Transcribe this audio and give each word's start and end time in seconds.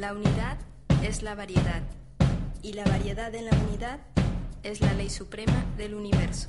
La 0.00 0.14
unidad 0.14 0.56
es 1.02 1.22
la 1.22 1.34
variedad 1.34 1.82
y 2.62 2.72
la 2.72 2.84
variedad 2.86 3.34
en 3.34 3.44
la 3.44 3.50
unidad 3.68 3.98
es 4.62 4.80
la 4.80 4.94
ley 4.94 5.10
suprema 5.10 5.66
del 5.76 5.92
universo. 5.94 6.48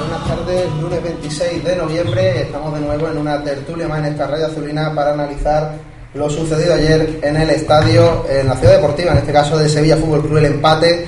Buenas 0.00 0.26
tardes, 0.26 0.72
lunes 0.82 1.02
26 1.04 1.64
de 1.64 1.76
noviembre, 1.76 2.42
estamos 2.42 2.74
de 2.74 2.80
nuevo 2.80 3.08
en 3.10 3.18
una 3.18 3.44
tertulia 3.44 3.86
más 3.86 4.00
en 4.00 4.06
esta 4.06 4.26
red 4.26 4.42
azulina 4.42 4.92
para 4.92 5.12
analizar 5.14 5.97
lo 6.14 6.30
sucedido 6.30 6.74
ayer 6.74 7.20
en 7.22 7.36
el 7.36 7.50
estadio, 7.50 8.24
en 8.30 8.48
la 8.48 8.56
ciudad 8.56 8.76
deportiva, 8.76 9.12
en 9.12 9.18
este 9.18 9.32
caso 9.32 9.58
de 9.58 9.68
Sevilla 9.68 9.96
Fútbol 9.96 10.22
Club, 10.22 10.38
el 10.38 10.46
empate 10.46 11.06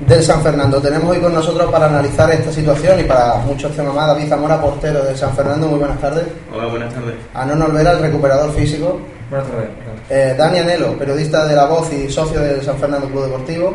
del 0.00 0.22
San 0.22 0.42
Fernando. 0.42 0.80
Tenemos 0.80 1.10
hoy 1.10 1.20
con 1.20 1.32
nosotros 1.32 1.70
para 1.70 1.86
analizar 1.86 2.30
esta 2.32 2.50
situación 2.50 2.98
y 3.00 3.04
para 3.04 3.36
muchos 3.36 3.74
temas 3.76 3.94
más 3.94 4.08
David 4.08 4.28
Zamora, 4.28 4.60
portero 4.60 5.04
del 5.04 5.16
San 5.16 5.34
Fernando. 5.34 5.68
Muy 5.68 5.78
buenas 5.78 6.00
tardes. 6.00 6.24
Hola, 6.52 6.66
buenas 6.66 6.92
tardes. 6.92 7.14
Anon 7.34 7.62
Olvera, 7.62 7.92
el 7.92 8.00
recuperador 8.00 8.52
físico. 8.52 9.00
Buenas 9.30 9.48
tardes. 9.48 9.68
Eh, 10.10 10.34
Dani 10.36 10.58
Anelo, 10.58 10.98
periodista 10.98 11.46
de 11.46 11.54
La 11.54 11.66
Voz 11.66 11.92
y 11.92 12.10
socio 12.10 12.40
del 12.40 12.62
San 12.62 12.76
Fernando 12.78 13.06
Club 13.08 13.24
Deportivo. 13.24 13.74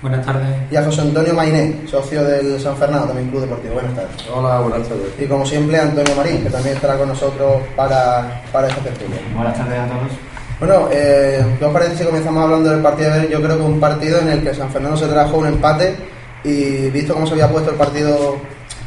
Buenas 0.00 0.24
tardes. 0.24 0.48
Y 0.70 0.76
a 0.76 0.84
José 0.84 1.00
Antonio 1.00 1.34
Mainé, 1.34 1.74
socio 1.86 2.22
del 2.24 2.60
San 2.60 2.76
Fernando 2.76 3.08
también 3.08 3.30
Club 3.30 3.40
Deportivo. 3.42 3.74
Buenas 3.74 3.94
tardes. 3.96 4.28
Hola, 4.32 4.60
buenas 4.60 4.88
tardes. 4.88 5.08
Y 5.18 5.26
como 5.26 5.44
siempre, 5.44 5.78
Antonio 5.80 6.14
Marín, 6.14 6.42
que 6.44 6.50
también 6.50 6.76
estará 6.76 6.96
con 6.96 7.08
nosotros 7.08 7.62
para, 7.74 8.42
para 8.52 8.68
esta 8.68 8.80
tertulia. 8.80 9.18
Buenas 9.34 9.56
tardes 9.56 9.78
a 9.78 9.86
todos. 9.86 10.12
Bueno, 10.60 10.88
eh, 10.92 11.44
¿qué 11.58 11.64
os 11.64 11.72
parece 11.72 11.96
si 11.96 12.04
comenzamos 12.04 12.44
hablando 12.44 12.70
del 12.70 12.80
partido 12.82 13.10
de 13.10 13.18
ayer? 13.20 13.30
Yo 13.30 13.42
creo 13.42 13.56
que 13.56 13.62
un 13.62 13.80
partido 13.80 14.20
en 14.20 14.28
el 14.28 14.42
que 14.42 14.54
San 14.54 14.70
Fernando 14.70 14.96
se 14.96 15.06
trajo 15.06 15.36
un 15.38 15.46
empate 15.46 15.96
y 16.44 16.90
visto 16.90 17.14
cómo 17.14 17.26
se 17.26 17.32
había 17.32 17.48
puesto 17.50 17.70
el 17.70 17.76
partido 17.76 18.36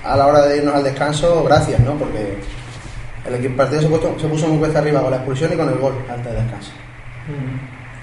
a 0.05 0.15
la 0.15 0.27
hora 0.27 0.43
de 0.45 0.57
irnos 0.57 0.75
al 0.75 0.83
descanso, 0.83 1.43
gracias, 1.43 1.79
¿no? 1.81 1.93
Porque 1.95 2.37
el 3.27 3.35
equipo 3.35 3.57
partido 3.57 3.81
se, 3.81 3.87
puesto- 3.89 4.15
se 4.19 4.27
puso 4.27 4.47
muy 4.47 4.57
cuesta 4.59 4.79
arriba 4.79 5.01
con 5.01 5.11
la 5.11 5.17
expulsión 5.17 5.51
y 5.53 5.57
con 5.57 5.67
el 5.69 5.75
gol 5.77 5.93
antes 6.09 6.25
del 6.33 6.41
descanso. 6.43 6.71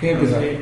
¿Quién 0.00 0.16
empieza? 0.16 0.40
Sí, 0.40 0.60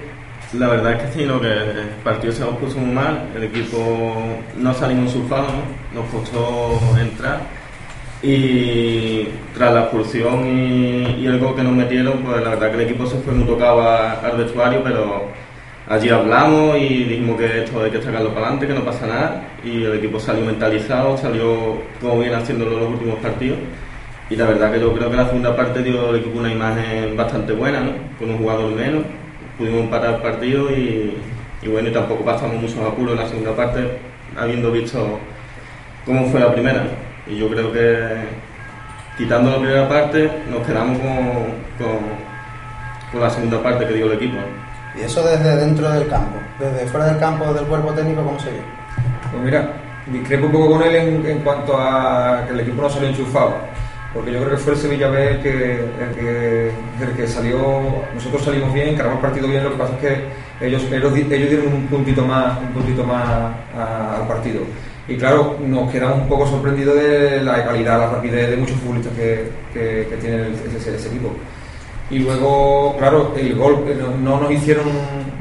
La 0.52 0.68
verdad 0.68 0.92
es 0.92 1.02
que 1.02 1.12
sí, 1.12 1.24
lo 1.24 1.40
que 1.40 1.48
el 1.48 1.88
partido 2.04 2.32
se 2.32 2.40
nos 2.40 2.56
puso 2.56 2.78
muy 2.78 2.94
mal, 2.94 3.30
el 3.34 3.42
equipo 3.44 4.14
no 4.56 4.72
salimos 4.74 5.10
surfados, 5.10 5.50
¿no? 5.52 6.00
nos 6.00 6.10
costó 6.10 6.78
entrar 7.00 7.40
y 8.22 9.24
tras 9.54 9.74
la 9.74 9.80
expulsión 9.82 10.46
y, 10.46 11.26
el 11.26 11.38
gol 11.40 11.56
que 11.56 11.62
nos 11.62 11.72
metieron, 11.72 12.18
pues 12.20 12.42
la 12.42 12.50
verdad 12.50 12.70
que 12.70 12.76
el 12.76 12.82
equipo 12.82 13.06
se 13.06 13.18
fue 13.18 13.34
muy 13.34 13.44
tocado 13.44 13.82
al 13.82 14.36
vestuario, 14.36 14.82
pero 14.84 15.24
allí 15.88 16.08
hablamos 16.10 16.76
y 16.78 17.04
dijimos 17.04 17.38
que 17.38 17.64
esto 17.64 17.82
hay 17.82 17.90
que 17.90 18.00
sacarlo 18.00 18.28
para 18.28 18.46
adelante, 18.46 18.68
que 18.68 18.74
no 18.74 18.84
pasa 18.84 19.06
nada 19.06 19.48
y 19.64 19.82
el 19.82 19.94
equipo 19.94 20.20
salió 20.20 20.44
mentalizado, 20.44 21.16
salió 21.18 21.78
como 22.00 22.20
viene 22.20 22.36
haciéndolo 22.36 22.78
los 22.78 22.90
últimos 22.90 23.16
partidos. 23.16 23.58
Y 24.30 24.36
la 24.36 24.46
verdad 24.46 24.72
que 24.72 24.80
yo 24.80 24.92
creo 24.92 25.10
que 25.10 25.16
la 25.16 25.26
segunda 25.26 25.54
parte 25.56 25.82
dio 25.82 26.08
al 26.08 26.16
equipo 26.16 26.38
una 26.38 26.52
imagen 26.52 27.16
bastante 27.16 27.52
buena, 27.52 27.80
¿no? 27.80 27.92
Con 28.18 28.30
un 28.30 28.38
jugador 28.38 28.72
menos, 28.72 29.02
pudimos 29.58 29.80
empatar 29.84 30.14
el 30.14 30.20
partido 30.20 30.70
y, 30.70 31.16
y 31.62 31.68
bueno, 31.68 31.88
y 31.88 31.92
tampoco 31.92 32.24
pasamos 32.24 32.60
muchos 32.60 32.78
apuros 32.78 33.12
en 33.12 33.18
la 33.18 33.28
segunda 33.28 33.56
parte, 33.56 33.98
habiendo 34.38 34.70
visto 34.70 35.18
cómo 36.04 36.26
fue 36.26 36.40
la 36.40 36.52
primera. 36.52 36.84
Y 37.26 37.38
yo 37.38 37.48
creo 37.48 37.72
que 37.72 38.24
quitando 39.18 39.50
la 39.50 39.58
primera 39.58 39.88
parte 39.88 40.30
nos 40.50 40.66
quedamos 40.66 40.98
con, 40.98 41.16
con, 41.78 41.98
con 43.12 43.20
la 43.20 43.30
segunda 43.30 43.62
parte 43.62 43.86
que 43.86 43.94
dio 43.94 44.06
el 44.06 44.12
equipo. 44.12 44.36
Y 44.96 45.02
eso 45.02 45.26
desde 45.26 45.56
dentro 45.56 45.90
del 45.90 46.08
campo, 46.08 46.38
desde 46.58 46.86
fuera 46.86 47.06
del 47.06 47.18
campo, 47.18 47.52
del 47.52 47.66
cuerpo 47.66 47.92
técnico, 47.92 48.22
¿cómo 48.22 48.38
se 48.38 48.50
vio? 48.50 48.62
Pues 49.30 49.42
mira, 49.42 49.72
discrepo 50.06 50.46
un 50.46 50.52
poco 50.52 50.70
con 50.70 50.82
él 50.84 50.94
en, 50.94 51.26
en 51.26 51.38
cuanto 51.40 51.76
a 51.76 52.44
que 52.46 52.52
el 52.52 52.60
equipo 52.60 52.82
no 52.82 52.88
salió 52.88 53.08
enchufado. 53.08 53.54
Porque 54.16 54.32
yo 54.32 54.38
creo 54.38 54.50
que 54.52 54.56
fue 54.56 54.72
el 54.72 54.78
Sevilla 54.78 55.08
B 55.10 55.30
el 55.30 55.40
que, 55.42 56.72
que, 57.16 57.26
salió. 57.28 57.58
Nosotros 58.14 58.42
salimos 58.42 58.72
bien, 58.72 58.88
encaramos 58.88 59.20
partido 59.20 59.46
bien, 59.46 59.62
lo 59.62 59.72
que 59.72 59.76
pasa 59.76 59.92
es 59.94 60.00
que 60.00 60.66
ellos, 60.66 60.82
ellos, 60.90 61.12
ellos 61.14 61.50
dieron 61.50 61.72
un 61.72 61.86
puntito 61.86 62.24
más, 62.24 62.58
un 62.58 62.68
puntito 62.68 63.04
más 63.04 63.54
al 63.76 64.26
partido. 64.26 64.62
Y 65.06 65.16
claro, 65.16 65.58
nos 65.60 65.92
quedamos 65.92 66.22
un 66.22 66.28
poco 66.28 66.46
sorprendidos 66.46 66.96
de 66.96 67.42
la 67.42 67.62
calidad, 67.64 67.98
la 67.98 68.10
rapidez 68.10 68.50
de 68.50 68.56
muchos 68.56 68.76
futbolistas 68.78 69.12
que, 69.12 69.50
que, 69.72 70.16
tiene 70.16 70.48
ese, 70.74 71.08
equipo. 71.08 71.32
Y 72.10 72.20
luego, 72.20 72.96
claro, 72.98 73.34
el 73.36 73.54
gol, 73.54 73.84
no, 74.00 74.16
no 74.16 74.40
nos 74.40 74.50
hicieron 74.50 74.86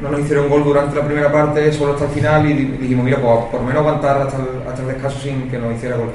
no 0.02 0.10
nos 0.10 0.20
hicieron 0.20 0.50
gol 0.50 0.62
durante 0.62 0.94
la 0.94 1.06
primera 1.06 1.32
parte, 1.32 1.72
solo 1.72 1.94
hasta 1.94 2.04
el 2.04 2.10
final, 2.10 2.50
y 2.50 2.52
di- 2.52 2.76
dijimos, 2.76 3.06
mira, 3.06 3.16
pues 3.18 3.46
por 3.50 3.62
menos 3.62 3.78
aguantar 3.78 4.20
hasta 4.20 4.36
el, 4.36 4.68
hasta 4.68 4.82
el 4.82 4.88
descanso 4.88 5.18
sin 5.20 5.48
que 5.48 5.58
nos 5.58 5.74
hiciera 5.74 5.96
gol. 5.96 6.10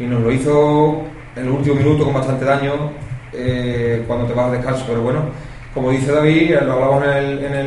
Y 0.00 0.04
nos 0.04 0.20
lo 0.20 0.32
hizo 0.32 1.02
en 1.36 1.44
el 1.44 1.50
último 1.50 1.76
minuto 1.76 2.04
con 2.04 2.14
bastante 2.14 2.44
daño 2.44 2.72
eh, 3.32 4.02
cuando 4.06 4.26
te 4.26 4.34
vas 4.34 4.46
al 4.46 4.52
descanso, 4.52 4.84
pero 4.86 5.00
bueno, 5.02 5.20
como 5.74 5.90
dice 5.90 6.12
David, 6.12 6.52
eh, 6.52 6.60
lo 6.64 6.72
hablamos 6.74 7.04
en 7.04 7.10
el, 7.12 7.44
en 7.44 7.52
el, 7.54 7.66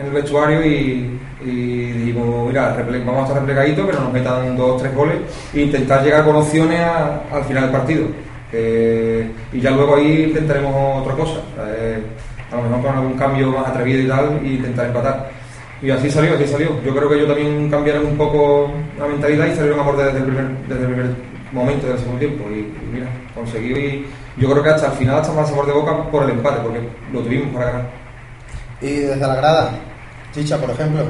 en 0.00 0.06
el 0.06 0.10
vestuario 0.12 0.64
y, 0.64 1.20
y 1.44 1.92
dijimos, 1.92 2.48
mira, 2.48 2.74
vamos 3.04 3.20
a 3.24 3.26
estar 3.26 3.38
replegaditos, 3.40 3.92
no 3.94 4.00
nos 4.04 4.12
metan 4.12 4.56
dos 4.56 4.70
o 4.72 4.76
tres 4.76 4.94
goles 4.94 5.16
e 5.52 5.60
intentar 5.62 6.02
llegar 6.02 6.24
con 6.24 6.36
opciones 6.36 6.80
a- 6.80 7.22
al 7.32 7.44
final 7.44 7.64
del 7.64 7.72
partido. 7.72 8.04
Y 9.52 9.60
ya 9.60 9.70
luego 9.70 9.96
ahí 9.96 10.24
intentaremos 10.28 11.02
otra 11.02 11.14
cosa. 11.14 11.40
eh, 11.76 12.00
a 12.50 12.56
lo 12.56 12.62
mejor 12.64 12.82
con 12.82 12.96
algún 12.96 13.14
cambio 13.14 13.50
más 13.50 13.68
atrevido 13.68 14.00
y 14.02 14.08
tal, 14.08 14.40
e 14.44 14.48
intentar 14.48 14.86
empatar. 14.86 15.30
Y 15.80 15.90
así 15.90 16.10
salió, 16.10 16.34
así 16.34 16.46
salió. 16.46 16.68
Yo 16.84 16.94
creo 16.94 17.08
que 17.08 17.14
ellos 17.16 17.28
también 17.28 17.70
cambiaron 17.70 18.06
un 18.06 18.16
poco 18.18 18.70
la 18.98 19.06
mentalidad 19.06 19.46
y 19.46 19.54
salieron 19.56 19.80
a 19.80 19.82
borde 19.82 20.04
desde 20.04 20.18
el 20.18 20.24
primer, 20.24 20.46
desde 20.68 20.82
el 20.82 20.86
primer 20.86 21.06
momento 21.52 21.86
del 21.86 21.98
segundo 21.98 22.18
tiempo. 22.18 22.44
Y, 22.50 22.58
y 22.58 22.90
mira, 22.92 23.06
conseguido 23.34 23.78
y 23.78 24.06
yo 24.36 24.50
creo 24.50 24.62
que 24.62 24.70
hasta 24.70 24.86
el 24.88 24.92
final 24.92 25.20
hasta 25.20 25.32
más 25.32 25.48
sabor 25.48 25.66
de 25.66 25.72
boca 25.72 26.10
por 26.10 26.24
el 26.24 26.30
empate, 26.30 26.60
porque 26.62 26.80
lo 27.12 27.20
tuvimos 27.20 27.54
para 27.54 27.66
ganar. 27.66 27.90
Y 28.80 28.90
desde 28.92 29.26
la 29.26 29.36
grada, 29.36 29.70
Chicha, 30.32 30.58
por 30.58 30.70
ejemplo, 30.70 31.02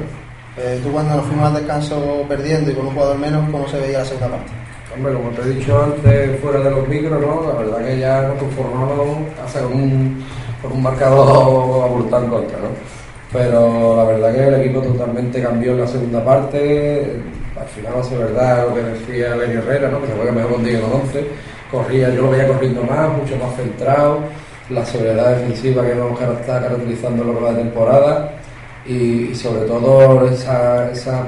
eh, 0.57 0.79
tú 0.83 0.91
cuando 0.91 1.15
nos 1.15 1.25
fuimos 1.25 1.45
al 1.47 1.55
descanso 1.55 2.25
perdiendo 2.27 2.69
y 2.71 2.75
con 2.75 2.87
un 2.87 2.93
jugador 2.93 3.17
menos, 3.17 3.49
¿cómo 3.49 3.67
se 3.67 3.79
veía 3.79 3.99
la 3.99 4.05
segunda 4.05 4.29
parte? 4.29 4.51
Hombre, 4.95 5.13
como 5.13 5.29
te 5.29 5.41
he 5.41 5.53
dicho 5.55 5.81
antes, 5.81 6.39
fuera 6.41 6.59
de 6.59 6.69
los 6.69 6.87
micros, 6.87 7.19
¿no? 7.19 7.47
La 7.47 7.59
verdad 7.59 7.85
que 7.85 7.99
ya 7.99 8.21
nos 8.21 8.37
conformamos 8.37 9.17
hasta 9.43 9.61
con 9.61 9.73
un, 9.73 10.23
con 10.61 10.71
un 10.73 10.83
marcador 10.83 11.85
abultado 11.85 12.25
en 12.25 12.29
contra, 12.29 12.57
¿no? 12.59 12.67
Pero 13.31 13.95
la 13.95 14.03
verdad 14.03 14.33
que 14.33 14.47
el 14.47 14.61
equipo 14.61 14.81
totalmente 14.81 15.41
cambió 15.41 15.71
en 15.71 15.79
la 15.79 15.87
segunda 15.87 16.23
parte. 16.23 17.21
Al 17.63 17.69
final 17.69 17.93
a 17.97 18.03
ser 18.03 18.17
verdad 18.17 18.67
lo 18.67 18.75
que 18.75 18.81
decía 18.81 19.35
Lenny 19.37 19.53
Herrera, 19.53 19.87
¿no? 19.89 20.01
Que 20.01 20.07
se 20.07 20.13
juega 20.13 20.31
mejor 20.33 20.51
con 20.51 20.63
10 20.65 20.81
con 20.81 21.01
11. 21.01 21.27
Corría, 21.71 22.09
yo 22.09 22.23
lo 22.23 22.31
veía 22.31 22.47
corriendo 22.47 22.83
más, 22.83 23.09
mucho 23.17 23.37
más 23.37 23.55
centrado. 23.55 24.19
La 24.69 24.85
sobriedad 24.85 25.37
defensiva 25.37 25.85
que 25.85 25.95
nos 25.95 26.19
está 26.21 26.61
caracterizando 26.61 27.23
a 27.23 27.27
lo 27.27 27.33
largo 27.33 27.47
de 27.47 27.53
la 27.53 27.59
temporada. 27.59 28.31
Y, 28.85 29.29
y 29.31 29.35
sobre 29.35 29.61
todo 29.61 30.27
esa, 30.27 30.91
esa, 30.91 31.25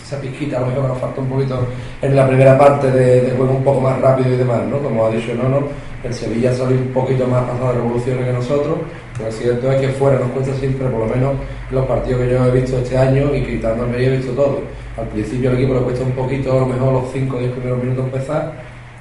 esa 0.00 0.20
pizquita, 0.20 0.58
a 0.58 0.60
lo 0.60 0.66
mejor 0.68 0.84
nos 0.84 0.98
falta 0.98 1.20
un 1.20 1.28
poquito 1.28 1.66
en 2.02 2.14
la 2.14 2.28
primera 2.28 2.56
parte 2.56 2.88
de, 2.92 3.22
de 3.22 3.30
juego 3.32 3.54
un 3.54 3.64
poco 3.64 3.80
más 3.80 4.00
rápido 4.00 4.32
y 4.32 4.36
demás, 4.36 4.62
¿no? 4.70 4.78
Como 4.78 5.06
ha 5.06 5.10
dicho 5.10 5.34
Nono, 5.34 5.66
el 6.04 6.14
Sevilla 6.14 6.54
salió 6.54 6.76
un 6.76 6.92
poquito 6.92 7.26
más 7.26 7.42
pasado 7.50 7.72
de 7.72 7.78
revoluciones 7.78 8.26
que 8.26 8.32
nosotros, 8.32 8.78
lo 9.24 9.32
cierto 9.32 9.72
es 9.72 9.80
que 9.80 9.88
fuera 9.88 10.18
nos 10.18 10.30
cuesta 10.30 10.54
siempre, 10.54 10.86
por 10.88 11.00
lo 11.00 11.06
menos 11.06 11.34
los 11.70 11.86
partidos 11.86 12.20
que 12.22 12.30
yo 12.30 12.44
he 12.44 12.50
visto 12.50 12.78
este 12.78 12.96
año 12.96 13.34
y 13.34 13.42
quitando 13.42 13.84
el 13.84 13.90
medio 13.90 14.12
he 14.12 14.16
visto 14.18 14.32
todo. 14.32 14.60
Al 14.96 15.06
principio 15.08 15.50
el 15.50 15.58
equipo 15.58 15.74
le 15.74 15.80
cuesta 15.80 16.04
un 16.04 16.12
poquito, 16.12 16.52
a 16.52 16.60
lo 16.60 16.66
mejor 16.66 16.92
los 16.92 17.12
5 17.12 17.36
o 17.36 17.38
10 17.38 17.52
primeros 17.52 17.82
minutos 17.82 18.04
empezar 18.04 18.52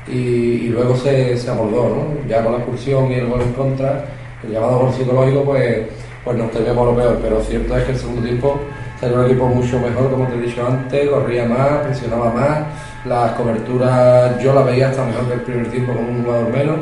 y, 0.07 0.69
luego 0.69 0.95
se, 0.95 1.37
se 1.37 1.49
amoldó, 1.49 1.89
¿no? 1.89 2.29
Ya 2.29 2.43
con 2.43 2.53
la 2.53 2.59
expulsión 2.59 3.11
y 3.11 3.15
el 3.15 3.27
gol 3.27 3.41
en 3.41 3.53
contra, 3.53 4.05
el 4.43 4.51
llamado 4.51 4.79
gol 4.79 4.93
psicológico, 4.93 5.43
pues, 5.43 5.87
pues 6.23 6.37
nos 6.37 6.51
tememos 6.51 6.85
lo 6.85 6.95
peor, 6.95 7.19
pero 7.21 7.41
cierto 7.41 7.77
es 7.77 7.83
que 7.83 7.91
el 7.91 7.97
segundo 7.97 8.21
tiempo 8.21 8.59
salió 8.99 9.17
un 9.17 9.25
equipo 9.25 9.47
mucho 9.47 9.79
mejor, 9.79 10.09
como 10.09 10.27
te 10.27 10.35
he 10.35 10.41
dicho 10.41 10.65
antes, 10.65 11.09
corría 11.09 11.45
más, 11.45 11.69
presionaba 11.85 12.31
más, 12.31 12.59
las 13.05 13.31
coberturas 13.33 14.41
yo 14.41 14.53
las 14.53 14.65
veía 14.65 14.89
hasta 14.89 15.05
mejor 15.05 15.27
que 15.27 15.33
el 15.33 15.41
primer 15.41 15.71
tiempo 15.71 15.93
con 15.93 16.05
un 16.05 16.23
jugador 16.23 16.49
menos, 16.49 16.77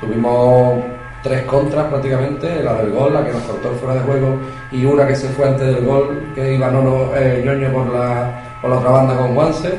tuvimos 0.00 0.84
tres 1.22 1.42
contras 1.42 1.86
prácticamente, 1.86 2.62
la 2.62 2.74
del 2.74 2.90
gol, 2.90 3.14
la 3.14 3.24
que 3.24 3.32
nos 3.32 3.42
cortó 3.42 3.70
el 3.70 3.76
fuera 3.76 3.94
de 3.94 4.00
juego 4.00 4.36
y 4.72 4.84
una 4.84 5.06
que 5.06 5.14
se 5.14 5.28
fue 5.28 5.48
antes 5.48 5.66
del 5.66 5.84
gol, 5.84 6.32
que 6.34 6.54
iba 6.54 6.70
Nono, 6.70 7.14
eh, 7.16 7.42
Ñoño 7.44 7.72
por 7.72 7.86
la, 7.92 8.58
por 8.60 8.70
la 8.70 8.78
otra 8.78 8.90
banda 8.90 9.16
con 9.16 9.36
Wanse, 9.36 9.72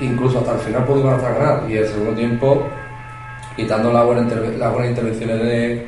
incluso 0.00 0.38
hasta 0.38 0.52
el 0.52 0.58
final 0.60 0.84
pudimos 0.84 1.14
hasta 1.14 1.32
ganar 1.32 1.70
y 1.70 1.76
el 1.76 1.86
segundo 1.86 2.12
tiempo, 2.12 2.66
quitando 3.56 3.92
las 3.92 4.04
buenas 4.04 4.88
intervenciones 4.88 5.38
de, 5.40 5.86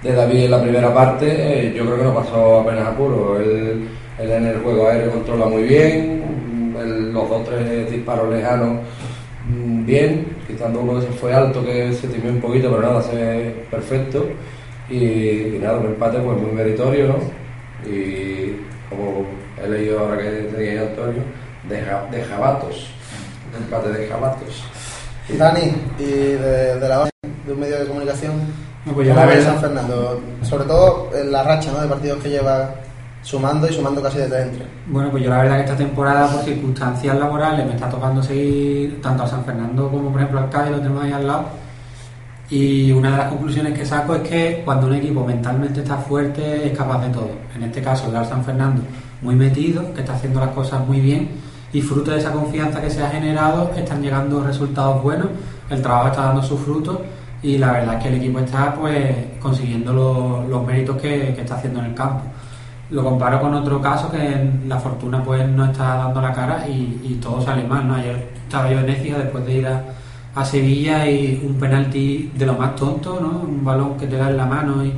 David 0.00 0.44
en 0.44 0.50
la 0.52 0.62
primera 0.62 0.94
parte, 0.94 1.26
eh, 1.28 1.74
yo 1.74 1.84
creo 1.84 1.98
que 1.98 2.04
no 2.04 2.14
pasó 2.14 2.60
apenas 2.60 2.86
apuro. 2.86 3.36
Él, 3.36 3.88
él 4.18 4.30
en 4.30 4.46
el 4.46 4.58
juego 4.60 4.86
aéreo 4.86 5.10
controla 5.10 5.46
muy 5.46 5.64
bien, 5.64 6.18
los 7.12 7.28
dos 7.28 7.44
tres 7.44 7.90
disparos 7.90 8.28
lejanos 8.30 8.78
mm, 9.48 9.84
bien, 9.84 10.37
quitando 10.48 10.80
uno 10.80 10.98
que 10.98 11.06
se 11.06 11.12
fue 11.12 11.32
alto, 11.32 11.64
que 11.64 11.92
se 11.92 12.08
timió 12.08 12.30
un 12.32 12.40
poquito, 12.40 12.68
pero 12.70 12.82
nada, 12.82 13.02
se 13.02 13.14
ve 13.14 13.66
perfecto. 13.70 14.26
Y, 14.90 14.96
y 14.96 15.58
nada, 15.62 15.78
un 15.78 15.86
empate 15.86 16.18
pues 16.18 16.36
muy 16.40 16.50
meritorio, 16.50 17.08
¿no? 17.08 17.18
Y, 17.88 18.56
como 18.88 19.24
he 19.62 19.68
leído 19.68 20.00
ahora 20.00 20.16
que 20.18 20.30
tenía 20.54 20.80
Antonio, 20.82 21.22
de, 21.68 21.80
ja- 21.82 22.06
de 22.10 22.24
jabatos, 22.24 22.88
un 23.56 23.62
empate 23.64 23.90
de 23.90 24.08
jabatos. 24.08 24.64
Dani, 25.28 25.72
y 25.98 26.04
de, 26.04 26.80
de 26.80 26.88
la 26.88 27.08
de 27.46 27.52
un 27.52 27.60
medio 27.60 27.78
de 27.80 27.86
comunicación, 27.86 28.32
No, 28.86 28.94
pues 28.94 29.08
yo 29.08 29.14
¿cómo 29.14 29.26
la 29.26 29.42
San 29.42 29.60
Fernando? 29.60 30.20
Sobre 30.42 30.64
todo 30.64 31.10
en 31.14 31.30
la 31.32 31.42
racha 31.42 31.70
¿no? 31.72 31.82
de 31.82 31.88
partidos 31.88 32.22
que 32.22 32.30
lleva 32.30 32.74
sumando 33.22 33.68
y 33.68 33.72
sumando 33.72 34.02
casi 34.02 34.18
de 34.18 34.26
tres 34.28 34.46
en 34.46 34.52
tres. 34.52 34.68
Bueno, 34.86 35.10
pues 35.10 35.22
yo 35.22 35.30
la 35.30 35.38
verdad 35.38 35.56
que 35.56 35.62
esta 35.64 35.76
temporada, 35.76 36.28
por 36.30 36.42
circunstancias 36.42 37.16
laborales, 37.18 37.66
me 37.66 37.74
está 37.74 37.88
tocando 37.88 38.22
seguir 38.22 39.00
tanto 39.02 39.24
a 39.24 39.26
San 39.26 39.44
Fernando 39.44 39.90
como, 39.90 40.10
por 40.10 40.20
ejemplo, 40.20 40.40
al 40.40 40.48
Cádiz, 40.50 40.70
lo 40.72 40.78
tenemos 40.78 41.04
ahí 41.04 41.12
al 41.12 41.26
lado. 41.26 41.44
Y 42.50 42.90
una 42.92 43.10
de 43.10 43.16
las 43.18 43.28
conclusiones 43.28 43.78
que 43.78 43.84
saco 43.84 44.14
es 44.14 44.26
que 44.28 44.62
cuando 44.64 44.86
un 44.86 44.94
equipo 44.94 45.22
mentalmente 45.24 45.80
está 45.80 45.98
fuerte, 45.98 46.66
es 46.66 46.76
capaz 46.78 47.04
de 47.04 47.10
todo. 47.10 47.30
En 47.54 47.62
este 47.64 47.82
caso, 47.82 48.06
el 48.06 48.12
Real 48.12 48.24
San 48.26 48.42
Fernando, 48.42 48.80
muy 49.20 49.34
metido, 49.34 49.92
que 49.92 50.00
está 50.00 50.14
haciendo 50.14 50.40
las 50.40 50.50
cosas 50.50 50.86
muy 50.86 51.00
bien. 51.00 51.28
Y 51.74 51.82
fruto 51.82 52.10
de 52.12 52.18
esa 52.18 52.32
confianza 52.32 52.80
que 52.80 52.88
se 52.88 53.02
ha 53.04 53.10
generado, 53.10 53.70
están 53.76 54.00
llegando 54.00 54.42
resultados 54.42 55.02
buenos. 55.02 55.26
El 55.68 55.82
trabajo 55.82 56.08
está 56.08 56.22
dando 56.22 56.42
sus 56.42 56.58
frutos. 56.60 57.00
Y 57.42 57.58
la 57.58 57.72
verdad 57.72 57.96
es 57.96 58.02
que 58.02 58.08
el 58.08 58.14
equipo 58.14 58.38
está 58.38 58.74
pues 58.74 59.14
consiguiendo 59.38 59.92
lo- 59.92 60.44
los 60.48 60.66
méritos 60.66 60.96
que 60.96 61.28
está 61.38 61.56
haciendo 61.56 61.80
en 61.80 61.86
el 61.86 61.94
campo. 61.94 62.22
Lo 62.90 63.04
comparo 63.04 63.40
con 63.40 63.54
otro 63.54 63.80
caso 63.82 64.10
que 64.10 64.50
la 64.66 64.78
fortuna 64.78 65.22
pues 65.22 65.46
no 65.46 65.66
está 65.66 65.96
dando 65.96 66.22
la 66.22 66.32
cara 66.32 66.66
y, 66.68 67.00
y 67.04 67.18
todo 67.20 67.40
sale 67.42 67.64
mal, 67.64 67.86
¿no? 67.86 67.94
Ayer 67.94 68.30
estaba 68.44 68.70
yo 68.70 68.78
en 68.80 68.88
Écija 68.88 69.18
después 69.18 69.44
de 69.44 69.58
ir 69.58 69.66
a, 69.66 69.82
a 70.34 70.44
Sevilla 70.44 71.06
y 71.08 71.42
un 71.44 71.58
penalti 71.58 72.32
de 72.34 72.46
lo 72.46 72.54
más 72.54 72.76
tonto, 72.76 73.18
¿no? 73.20 73.40
Un 73.40 73.62
balón 73.62 73.98
que 73.98 74.06
te 74.06 74.16
da 74.16 74.30
en 74.30 74.38
la 74.38 74.46
mano 74.46 74.82
y 74.84 74.92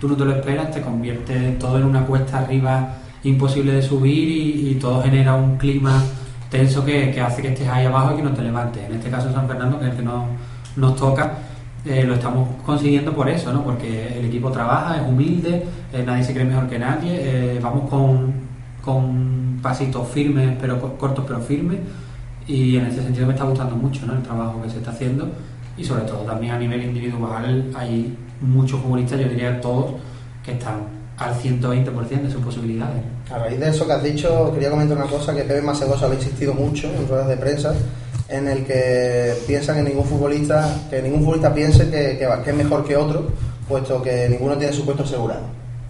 tú 0.00 0.08
no 0.08 0.16
te 0.16 0.24
lo 0.24 0.32
esperas, 0.32 0.72
te 0.72 0.80
convierte 0.80 1.52
todo 1.52 1.78
en 1.78 1.84
una 1.84 2.04
cuesta 2.04 2.40
arriba 2.40 2.94
imposible 3.22 3.72
de 3.72 3.82
subir 3.82 4.28
y, 4.28 4.70
y 4.70 4.74
todo 4.74 5.02
genera 5.02 5.34
un 5.34 5.56
clima 5.56 6.02
tenso 6.50 6.84
que, 6.84 7.10
que 7.12 7.20
hace 7.20 7.42
que 7.42 7.48
estés 7.48 7.68
ahí 7.68 7.86
abajo 7.86 8.14
y 8.14 8.16
que 8.16 8.22
no 8.22 8.30
te 8.30 8.42
levantes. 8.42 8.84
En 8.84 8.94
este 8.94 9.10
caso 9.10 9.32
San 9.32 9.46
Fernando, 9.46 9.78
que 9.78 9.86
es 9.86 9.90
el 9.92 9.96
que 9.98 10.02
no, 10.02 10.26
nos 10.76 10.96
toca, 10.96 11.32
eh, 11.86 12.04
lo 12.04 12.14
estamos 12.14 12.48
consiguiendo 12.64 13.12
por 13.14 13.28
eso, 13.28 13.52
¿no? 13.52 13.62
Porque 13.64 14.18
el 14.18 14.24
equipo 14.26 14.50
trabaja, 14.50 14.96
es 14.96 15.08
humilde, 15.08 15.64
eh, 15.92 16.02
nadie 16.04 16.24
se 16.24 16.32
cree 16.32 16.44
mejor 16.44 16.68
que 16.68 16.78
nadie, 16.78 17.10
eh, 17.12 17.60
vamos 17.62 17.88
con, 17.88 18.32
con 18.84 19.58
pasitos 19.62 20.08
firmes, 20.08 20.56
pero 20.60 20.80
co- 20.80 20.94
cortos 20.98 21.24
pero 21.26 21.40
firmes, 21.40 21.78
y 22.46 22.76
en 22.76 22.86
ese 22.86 23.02
sentido 23.02 23.26
me 23.26 23.32
está 23.32 23.44
gustando 23.44 23.74
mucho, 23.76 24.06
¿no? 24.06 24.12
El 24.14 24.22
trabajo 24.22 24.62
que 24.62 24.70
se 24.70 24.78
está 24.78 24.90
haciendo 24.90 25.28
y 25.76 25.84
sobre 25.84 26.02
todo 26.02 26.18
también 26.20 26.52
a 26.52 26.58
nivel 26.58 26.84
individual 26.84 27.64
hay 27.74 28.16
muchos 28.40 28.80
futbolistas, 28.80 29.18
yo 29.20 29.28
diría 29.28 29.60
todos, 29.60 29.92
que 30.44 30.52
están 30.52 30.96
al 31.18 31.34
120% 31.34 32.22
de 32.22 32.30
sus 32.30 32.42
posibilidades. 32.42 33.02
A 33.32 33.38
raíz 33.38 33.58
de 33.58 33.68
eso 33.70 33.86
que 33.86 33.92
has 33.94 34.02
dicho, 34.02 34.52
quería 34.52 34.70
comentar 34.70 34.96
una 34.96 35.06
cosa 35.06 35.34
que 35.34 35.42
Pepe 35.42 35.62
Masegosa 35.62 36.06
ha 36.06 36.14
insistido 36.14 36.54
mucho 36.54 36.88
en 36.94 37.08
ruedas 37.08 37.26
de 37.28 37.36
prensa, 37.36 37.74
en 38.28 38.48
el 38.48 38.64
que 38.64 39.34
piensa 39.46 39.74
que 39.74 39.82
ningún 39.82 40.04
futbolista, 40.04 40.68
que 40.90 41.00
ningún 41.02 41.20
futbolista 41.20 41.54
piense 41.54 41.88
que, 41.90 42.16
que 42.18 42.26
va- 42.26 42.42
que 42.42 42.50
es 42.50 42.56
mejor 42.56 42.84
que 42.84 42.96
otro, 42.96 43.26
puesto 43.68 44.02
que 44.02 44.28
ninguno 44.28 44.56
tiene 44.56 44.72
su 44.72 44.84
puesto 44.84 45.02
asegurado. 45.04 45.42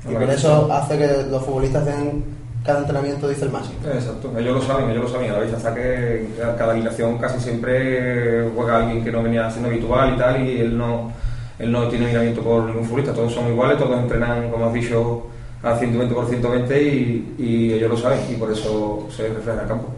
Y 0.09 0.12
por 0.15 0.31
eso 0.31 0.69
hace 0.73 0.99
que 0.99 1.09
los 1.31 1.43
futbolistas 1.44 1.85
den 1.87 2.25
cada 2.65 2.81
entrenamiento 2.81 3.29
dice 3.29 3.44
el 3.44 3.53
máximo. 3.53 3.77
Exacto, 3.93 4.33
ellos 4.37 4.55
lo 4.55 4.61
saben, 4.62 4.91
ellos 4.91 5.05
lo 5.05 5.09
saben. 5.09 5.31
A 5.31 5.35
la 5.35 5.41
vista 5.41 5.56
está 5.56 5.73
que 5.75 6.27
cada 6.59 6.73
alineación 6.73 7.17
casi 7.19 7.38
siempre 7.41 8.49
juega 8.55 8.79
alguien 8.79 9.05
que 9.05 9.12
no 9.12 9.23
venía 9.23 9.49
siendo 9.50 9.69
habitual 9.69 10.15
y 10.15 10.19
tal, 10.19 10.43
y 10.47 10.61
él 10.61 10.77
no, 10.77 11.12
él 11.61 11.71
no 11.73 11.88
tiene 11.88 12.06
miramiento 12.09 12.43
por 12.43 12.65
ningún 12.65 12.85
futbolista. 12.85 13.12
Todos 13.15 13.33
son 13.33 13.49
iguales, 13.49 13.79
todos 13.79 13.97
entrenan, 13.99 14.50
como 14.50 14.67
has 14.67 14.73
dicho, 14.75 15.27
a 15.62 15.77
120 15.77 16.15
por 16.15 16.29
120 16.29 16.83
y, 16.83 17.35
y 17.38 17.73
ellos 17.73 17.91
lo 17.91 17.97
saben, 17.97 18.19
y 18.31 18.35
por 18.35 18.50
eso 18.53 19.06
se 19.15 19.29
refleja 19.29 19.55
en 19.55 19.61
el 19.61 19.69
campo. 19.69 19.88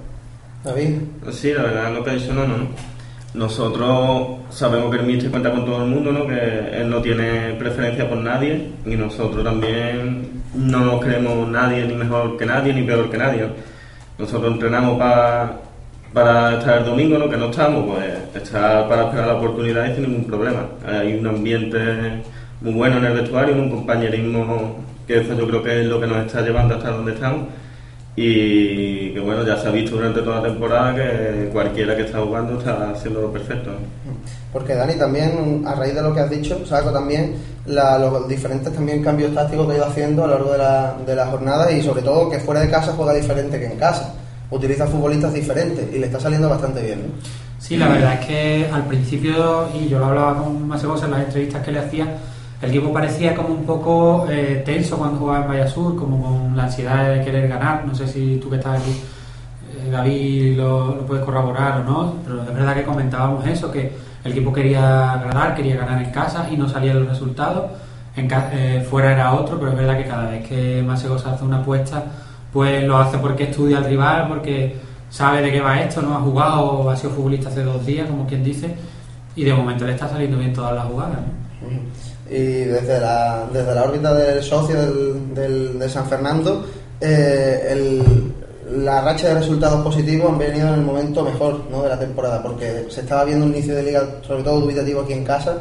David, 0.64 0.98
Sí, 1.30 1.52
la 1.52 1.62
verdad, 1.62 1.94
lo 1.94 2.04
que 2.04 2.12
dicho 2.12 2.32
no, 2.32 2.46
no. 2.46 2.68
Nosotros 3.34 4.38
sabemos 4.50 4.90
que 4.90 5.00
el 5.00 5.06
Mister 5.06 5.30
cuenta 5.30 5.50
con 5.50 5.64
todo 5.64 5.84
el 5.84 5.90
mundo, 5.90 6.10
¿no? 6.10 6.26
Que 6.26 6.80
él 6.80 6.90
no 6.90 7.00
tiene 7.00 7.54
preferencia 7.58 8.08
por 8.08 8.18
nadie 8.18 8.72
y 8.84 8.96
nosotros 8.96 9.44
también 9.44 10.42
no 10.54 10.80
nos 10.80 11.04
creemos 11.04 11.48
nadie 11.48 11.84
ni 11.84 11.94
mejor 11.94 12.36
que 12.36 12.46
nadie 12.46 12.72
ni 12.72 12.82
peor 12.82 13.08
que 13.10 13.18
nadie. 13.18 13.42
¿no? 13.42 13.48
Nosotros 14.18 14.52
entrenamos 14.54 14.98
para, 14.98 15.60
para 16.12 16.58
estar 16.58 16.78
el 16.78 16.84
domingo, 16.86 17.18
¿no? 17.18 17.28
Que 17.28 17.36
no 17.36 17.50
estamos, 17.50 17.84
pues 17.94 18.42
estar 18.42 18.88
para 18.88 19.04
esperar 19.04 19.28
la 19.28 19.34
oportunidad 19.34 19.90
y 19.90 19.94
sin 19.94 20.04
ningún 20.04 20.24
problema. 20.24 20.66
Hay 20.86 21.14
un 21.14 21.26
ambiente 21.26 21.78
muy 22.60 22.72
bueno 22.72 22.96
en 22.96 23.04
el 23.04 23.12
vestuario, 23.20 23.54
un 23.54 23.70
compañerismo 23.70 24.82
que 25.06 25.20
eso 25.20 25.38
yo 25.38 25.46
creo 25.46 25.62
que 25.62 25.80
es 25.82 25.86
lo 25.86 26.00
que 26.00 26.06
nos 26.06 26.26
está 26.26 26.40
llevando 26.40 26.74
hasta 26.74 26.90
donde 26.90 27.12
estamos 27.12 27.46
y 28.20 29.10
que 29.14 29.20
bueno, 29.20 29.44
ya 29.46 29.56
se 29.56 29.68
ha 29.68 29.70
visto 29.70 29.96
durante 29.96 30.20
toda 30.22 30.36
la 30.40 30.48
temporada 30.48 30.94
que 30.94 31.48
cualquiera 31.52 31.94
que 31.96 32.02
está 32.02 32.18
jugando 32.20 32.58
está 32.58 32.90
haciendo 32.90 33.30
perfecto. 33.32 33.70
¿no? 33.70 33.78
porque 34.52 34.74
Dani 34.74 34.94
también, 34.94 35.62
a 35.66 35.74
raíz 35.74 35.94
de 35.94 36.02
lo 36.02 36.12
que 36.14 36.20
has 36.20 36.30
dicho, 36.30 36.64
saco 36.66 36.90
también 36.90 37.34
la- 37.66 37.98
los 37.98 38.26
diferentes 38.26 38.72
también 38.72 39.02
cambios 39.04 39.34
tácticos 39.34 39.66
que 39.66 39.74
ha 39.74 39.76
ido 39.76 39.84
haciendo 39.86 40.24
a 40.24 40.26
lo 40.26 40.34
largo 40.34 40.52
de 40.52 40.58
la, 40.58 40.96
de 41.06 41.14
la 41.14 41.26
jornada 41.26 41.70
y 41.70 41.82
sobre 41.82 42.02
todo 42.02 42.30
que 42.30 42.38
fuera 42.40 42.60
de 42.62 42.70
casa 42.70 42.92
juega 42.96 43.12
diferente 43.14 43.58
que 43.60 43.66
en 43.66 43.76
casa. 43.78 44.14
Utiliza 44.50 44.86
futbolistas 44.86 45.34
diferentes 45.34 45.86
y 45.94 45.98
le 45.98 46.06
está 46.06 46.18
saliendo 46.18 46.48
bastante 46.48 46.82
bien. 46.82 47.00
¿no? 47.00 47.08
Sí, 47.58 47.76
la 47.76 47.88
verdad 47.88 48.14
es 48.14 48.26
que 48.26 48.66
al 48.72 48.86
principio, 48.86 49.68
y 49.78 49.88
yo 49.88 49.98
lo 49.98 50.06
hablaba 50.06 50.42
con 50.42 50.66
Masegos 50.66 51.02
en 51.02 51.10
las 51.10 51.20
entrevistas 51.20 51.62
que 51.62 51.72
le 51.72 51.80
hacía, 51.80 52.06
el 52.60 52.70
equipo 52.70 52.92
parecía 52.92 53.34
como 53.34 53.50
un 53.50 53.64
poco 53.64 54.26
eh, 54.28 54.62
tenso 54.64 54.98
cuando 54.98 55.18
jugaba 55.18 55.44
en 55.44 55.50
Vallasur, 55.50 55.94
como 55.94 56.22
con 56.22 56.56
la 56.56 56.64
ansiedad 56.64 57.14
de 57.14 57.24
querer 57.24 57.48
ganar. 57.48 57.86
No 57.86 57.94
sé 57.94 58.08
si 58.08 58.36
tú 58.36 58.50
que 58.50 58.56
estás 58.56 58.80
aquí, 58.80 58.90
eh, 58.90 59.90
David, 59.90 60.56
lo, 60.56 61.06
puedes 61.06 61.24
corroborar 61.24 61.80
o 61.80 61.84
no, 61.84 62.14
pero 62.24 62.42
es 62.42 62.54
verdad 62.54 62.74
que 62.74 62.82
comentábamos 62.82 63.46
eso, 63.46 63.70
que 63.70 63.92
el 64.24 64.32
equipo 64.32 64.52
quería 64.52 64.80
ganar, 65.24 65.54
quería 65.54 65.76
ganar 65.76 66.02
en 66.02 66.10
casa 66.10 66.48
y 66.50 66.56
no 66.56 66.68
salían 66.68 66.98
los 66.98 67.08
resultados. 67.08 67.70
En 68.16 68.28
eh, 68.32 68.84
fuera 68.88 69.12
era 69.12 69.34
otro, 69.34 69.56
pero 69.60 69.70
es 69.70 69.78
verdad 69.78 69.96
que 69.96 70.04
cada 70.08 70.30
vez 70.30 70.48
que 70.48 70.82
Masegos 70.82 71.24
hace 71.26 71.44
una 71.44 71.58
apuesta, 71.58 72.02
pues 72.52 72.82
lo 72.82 72.98
hace 72.98 73.18
porque 73.18 73.44
estudia 73.44 73.78
al 73.78 73.84
rival, 73.84 74.26
porque 74.26 74.76
sabe 75.08 75.42
de 75.42 75.52
qué 75.52 75.60
va 75.60 75.80
esto, 75.80 76.02
no 76.02 76.16
ha 76.16 76.20
jugado, 76.20 76.90
ha 76.90 76.96
sido 76.96 77.12
futbolista 77.12 77.50
hace 77.50 77.62
dos 77.62 77.86
días, 77.86 78.08
como 78.08 78.26
quien 78.26 78.42
dice, 78.42 78.74
y 79.36 79.44
de 79.44 79.54
momento 79.54 79.86
le 79.86 79.92
está 79.92 80.08
saliendo 80.08 80.38
bien 80.38 80.52
todas 80.52 80.74
las 80.74 80.86
jugadas. 80.86 81.18
Y 82.30 82.64
desde 82.64 83.00
la, 83.00 83.46
desde 83.52 83.74
la 83.74 83.84
órbita 83.84 84.14
del 84.14 84.42
socio 84.42 84.76
del, 84.80 85.34
del- 85.34 85.78
de 85.78 85.88
San 85.88 86.06
Fernando, 86.06 86.64
eh, 87.00 87.68
el- 87.70 88.32
la 88.84 89.00
racha 89.00 89.28
de 89.28 89.34
resultados 89.36 89.82
positivos 89.82 90.30
han 90.30 90.38
venido 90.38 90.68
en 90.68 90.74
el 90.74 90.82
momento 90.82 91.22
mejor 91.24 91.62
¿no? 91.70 91.82
de 91.82 91.88
la 91.88 91.98
temporada, 91.98 92.42
porque 92.42 92.84
se 92.90 93.00
estaba 93.00 93.24
viendo 93.24 93.46
un 93.46 93.52
inicio 93.52 93.74
de 93.74 93.82
liga, 93.82 94.02
sobre 94.26 94.42
todo 94.42 94.60
dubitativo 94.60 95.00
aquí 95.00 95.14
en 95.14 95.24
casa, 95.24 95.56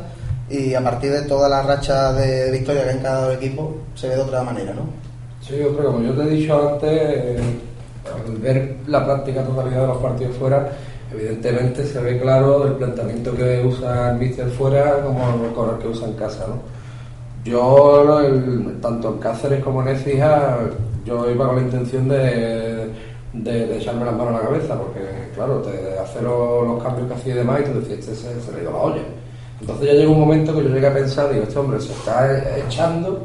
y 0.50 0.74
a 0.74 0.82
partir 0.84 1.12
de 1.12 1.22
toda 1.22 1.48
la 1.48 1.62
racha 1.62 2.12
de, 2.14 2.52
victoria 2.52 2.84
que 2.84 2.90
han 2.92 3.00
cada 3.00 3.34
equipo, 3.34 3.76
se 3.96 4.10
ve 4.10 4.16
de 4.16 4.22
otra 4.22 4.44
manera, 4.44 4.74
¿no? 4.74 4.82
Sí, 5.42 5.62
otro, 5.62 5.86
como 5.94 6.02
yo 6.04 6.14
te 6.16 6.24
he 6.24 6.30
dicho 6.32 6.70
antes, 6.74 6.90
eh, 6.92 7.38
al 8.28 8.36
ver 8.38 8.76
la 8.88 9.06
práctica 9.06 9.44
totalidad 9.44 9.82
de 9.82 9.88
los 9.88 9.98
partidos 9.98 10.36
fuera, 10.36 10.70
evidentemente 11.14 11.86
se 11.86 12.00
ve 12.00 12.20
claro 12.20 12.66
el 12.68 12.74
planteamiento 12.74 13.36
que 13.36 13.64
usa 13.66 14.12
el 14.12 14.18
míster 14.18 14.48
fuera 14.50 15.02
como 15.04 15.20
con 15.56 15.70
el 15.72 15.78
que 15.78 15.88
usa 15.88 16.08
en 16.08 16.14
casa, 16.14 16.46
¿no? 16.48 16.56
Yo, 17.50 18.20
el- 18.20 18.78
tanto 18.82 19.10
en 19.10 19.18
Cáceres 19.20 19.64
como 19.64 19.82
en 19.82 19.90
Écija, 19.90 20.58
yo 21.06 21.30
iba 21.32 21.48
con 21.48 21.56
la 21.56 21.62
intención 21.62 22.10
de, 22.10 22.90
de, 23.34 23.68
de 23.68 23.78
echarme 23.78 24.04
las 24.06 24.16
manos 24.16 24.34
a 24.36 24.38
la 24.40 24.48
cabeza, 24.50 24.78
porque, 24.78 25.00
claro, 25.34 25.60
te 25.62 25.98
hace 25.98 26.22
los, 26.22 26.68
los 26.68 26.84
cambios 26.84 27.08
que 27.08 27.14
hacía 27.14 27.34
y 27.36 27.38
demás, 27.38 27.62
y 27.62 27.72
tú 27.72 27.80
decías, 27.80 28.00
este 28.00 28.16
se, 28.16 28.42
se 28.42 28.52
le 28.52 28.64
ido 28.64 28.72
la 28.72 28.78
olla. 28.80 29.02
Entonces 29.62 29.88
ya 29.88 29.94
llegó 29.94 30.12
un 30.12 30.20
momento 30.20 30.54
que 30.54 30.64
yo 30.64 30.70
llegué 30.70 30.88
a 30.88 30.94
pensar, 30.94 31.32
digo, 31.32 31.44
este 31.44 31.58
hombre 31.58 31.80
se 31.80 31.94
está 31.94 32.58
echando, 32.58 33.24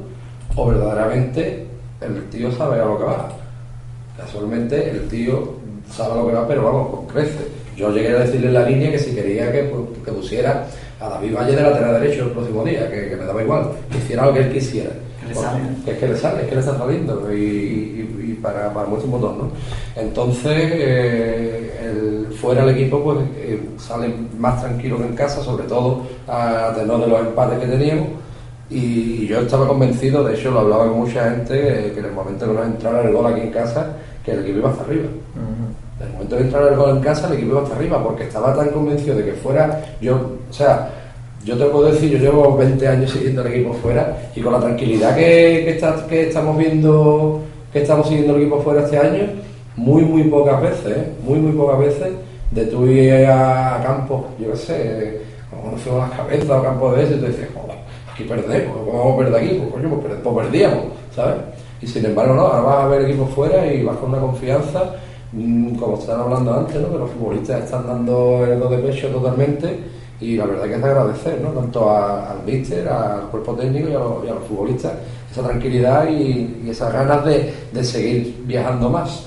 o 0.54 0.66
verdaderamente 0.68 1.66
el 2.00 2.28
tío 2.30 2.52
sabe 2.52 2.80
a 2.80 2.84
lo 2.84 2.98
que 2.98 3.04
va. 3.04 3.28
Casualmente 4.16 4.90
el 4.90 5.08
tío 5.08 5.54
sabe 5.90 6.12
a 6.12 6.16
lo 6.16 6.26
que 6.28 6.34
va, 6.34 6.46
pero 6.46 6.64
vamos, 6.64 6.90
con 6.94 7.06
crece. 7.06 7.61
Yo 7.76 7.90
llegué 7.90 8.14
a 8.16 8.20
decirle 8.20 8.48
en 8.48 8.54
la 8.54 8.64
línea 8.68 8.90
que 8.90 8.98
si 8.98 9.14
quería 9.14 9.50
que, 9.50 9.70
que 10.04 10.12
pusiera 10.12 10.66
a 11.00 11.08
David 11.08 11.34
Valle 11.34 11.56
de 11.56 11.62
lateral 11.62 12.00
derecho 12.00 12.24
el 12.24 12.30
próximo 12.30 12.64
día, 12.64 12.90
que, 12.90 13.08
que 13.10 13.16
me 13.16 13.24
daba 13.24 13.42
igual, 13.42 13.70
que 13.90 13.98
hiciera 13.98 14.26
lo 14.26 14.34
que 14.34 14.40
él 14.40 14.52
quisiera. 14.52 14.90
Que 15.20 15.28
le 15.28 15.34
sale. 15.34 15.60
es 15.86 15.98
que 15.98 16.08
le 16.08 16.16
sale, 16.16 16.42
es 16.42 16.48
que 16.48 16.54
le 16.56 16.60
está 16.60 16.76
saliendo 16.78 17.32
y, 17.32 17.36
y- 17.36 18.24
y 18.32 18.38
para, 18.42 18.72
para 18.74 18.86
mucho 18.88 19.04
un 19.04 19.10
montón, 19.12 19.38
¿no? 19.38 19.50
Entonces, 19.96 20.52
eh, 20.52 21.80
el- 21.82 22.32
fuera 22.34 22.64
el 22.64 22.70
equipo 22.70 23.02
pues 23.02 23.18
eh, 23.36 23.60
sale 23.78 24.12
más 24.38 24.60
tranquilo 24.60 24.98
que 24.98 25.04
en 25.04 25.14
casa, 25.14 25.42
sobre 25.42 25.64
todo 25.64 26.02
a 26.28 26.72
tenor 26.76 27.00
de 27.00 27.06
los 27.06 27.20
empates 27.20 27.58
que 27.60 27.66
teníamos. 27.66 28.08
Y, 28.70 28.76
y 29.22 29.26
yo 29.26 29.40
estaba 29.40 29.68
convencido, 29.68 30.24
de 30.24 30.34
hecho 30.34 30.50
lo 30.50 30.60
hablaba 30.60 30.86
con 30.88 30.98
mucha 31.00 31.30
gente, 31.30 31.88
eh, 31.88 31.92
que 31.92 32.00
en 32.00 32.06
el 32.06 32.12
momento 32.12 32.46
que 32.46 32.52
nos 32.54 32.66
entrara 32.66 33.02
el 33.02 33.12
gol 33.14 33.26
aquí 33.26 33.40
en 33.42 33.50
casa, 33.50 33.96
que 34.24 34.32
el 34.32 34.40
equipo 34.40 34.58
iba 34.58 34.70
hasta 34.70 34.84
arriba. 34.84 35.04
En 36.02 36.06
el 36.08 36.12
momento 36.14 36.36
de 36.36 36.42
entrar 36.42 36.68
el 36.68 36.76
gol 36.76 36.90
en 36.90 37.00
casa, 37.00 37.28
el 37.28 37.34
equipo 37.34 37.52
iba 37.52 37.62
hasta 37.62 37.76
arriba, 37.76 38.02
porque 38.02 38.24
estaba 38.24 38.54
tan 38.54 38.68
convencido 38.70 39.16
de 39.16 39.24
que 39.24 39.32
fuera, 39.32 39.80
yo, 40.00 40.14
o 40.50 40.52
sea, 40.52 40.90
yo 41.44 41.56
te 41.56 41.64
puedo 41.66 41.90
decir, 41.90 42.10
yo 42.10 42.18
llevo 42.18 42.56
20 42.56 42.86
años 42.88 43.10
siguiendo 43.10 43.42
al 43.42 43.48
equipo 43.48 43.72
fuera 43.74 44.16
y 44.34 44.40
con 44.40 44.52
la 44.52 44.60
tranquilidad 44.60 45.14
que, 45.16 45.22
que, 45.64 45.70
está- 45.70 46.06
que 46.08 46.28
estamos 46.28 46.56
viendo 46.58 47.40
que 47.72 47.80
estamos 47.82 48.06
siguiendo 48.06 48.34
el 48.36 48.42
equipo 48.42 48.60
fuera 48.60 48.82
este 48.82 48.98
año, 48.98 49.22
muy, 49.76 50.02
muy 50.02 50.24
pocas 50.24 50.60
veces, 50.60 50.86
¿eh? 50.96 51.06
muy, 51.26 51.38
muy 51.38 51.52
pocas 51.52 51.78
veces, 51.78 52.08
de 52.50 52.66
tú 52.66 52.86
ir 52.86 53.24
a 53.26 53.80
campo, 53.82 54.26
yo 54.38 54.50
qué 54.50 54.56
sé, 54.58 55.20
cuando 55.50 55.78
fuimos 55.78 56.06
las 56.08 56.18
cabezas 56.18 56.50
o 56.50 56.62
campos 56.62 56.96
de 56.96 57.04
ese, 57.04 57.14
y 57.14 57.18
tú 57.18 57.26
dices, 57.28 57.48
joder, 57.54 57.78
aquí 58.12 58.24
perdemos, 58.24 58.76
¿cómo 58.76 58.98
vamos 58.98 59.14
a 59.14 59.18
perder 59.24 59.42
aquí? 59.42 59.54
Pues, 59.58 59.72
coño, 59.72 60.00
pues, 60.00 60.14
pues 60.22 60.36
perdíamos, 60.46 60.82
¿sabes? 61.16 61.36
Y 61.80 61.86
sin 61.86 62.04
embargo, 62.04 62.34
no, 62.34 62.42
ahora 62.42 62.60
vas 62.60 62.84
a 62.84 62.88
ver 62.88 63.02
equipos 63.08 63.30
fuera 63.30 63.66
y 63.72 63.82
vas 63.82 63.96
con 63.96 64.10
una 64.10 64.20
confianza, 64.20 64.94
como 65.78 65.98
estaban 65.98 66.22
hablando 66.22 66.54
antes, 66.54 66.76
¿no? 66.80 66.90
que 66.92 66.98
los 66.98 67.10
futbolistas 67.10 67.64
están 67.64 67.86
dando 67.86 68.44
el 68.44 68.58
do 68.60 68.68
de 68.68 68.78
pecho 68.78 69.08
totalmente 69.08 69.78
y 70.20 70.36
la 70.36 70.44
verdad 70.46 70.64
que 70.66 70.74
es 70.74 70.82
de 70.82 70.88
agradecer, 70.90 71.40
¿no? 71.40 71.48
tanto 71.50 71.90
a- 71.90 72.30
al 72.32 72.42
míster, 72.44 72.86
al 72.88 73.22
cuerpo 73.30 73.54
técnico 73.54 73.88
y 73.88 73.94
a, 73.94 73.98
los, 73.98 74.24
y 74.24 74.28
a 74.28 74.34
los 74.34 74.44
futbolistas, 74.44 74.92
esa 75.30 75.42
tranquilidad 75.42 76.06
y, 76.08 76.60
y 76.64 76.70
esas 76.70 76.92
ganas 76.92 77.24
de, 77.24 77.52
de 77.72 77.82
seguir 77.84 78.42
viajando 78.46 78.90
más, 78.90 79.24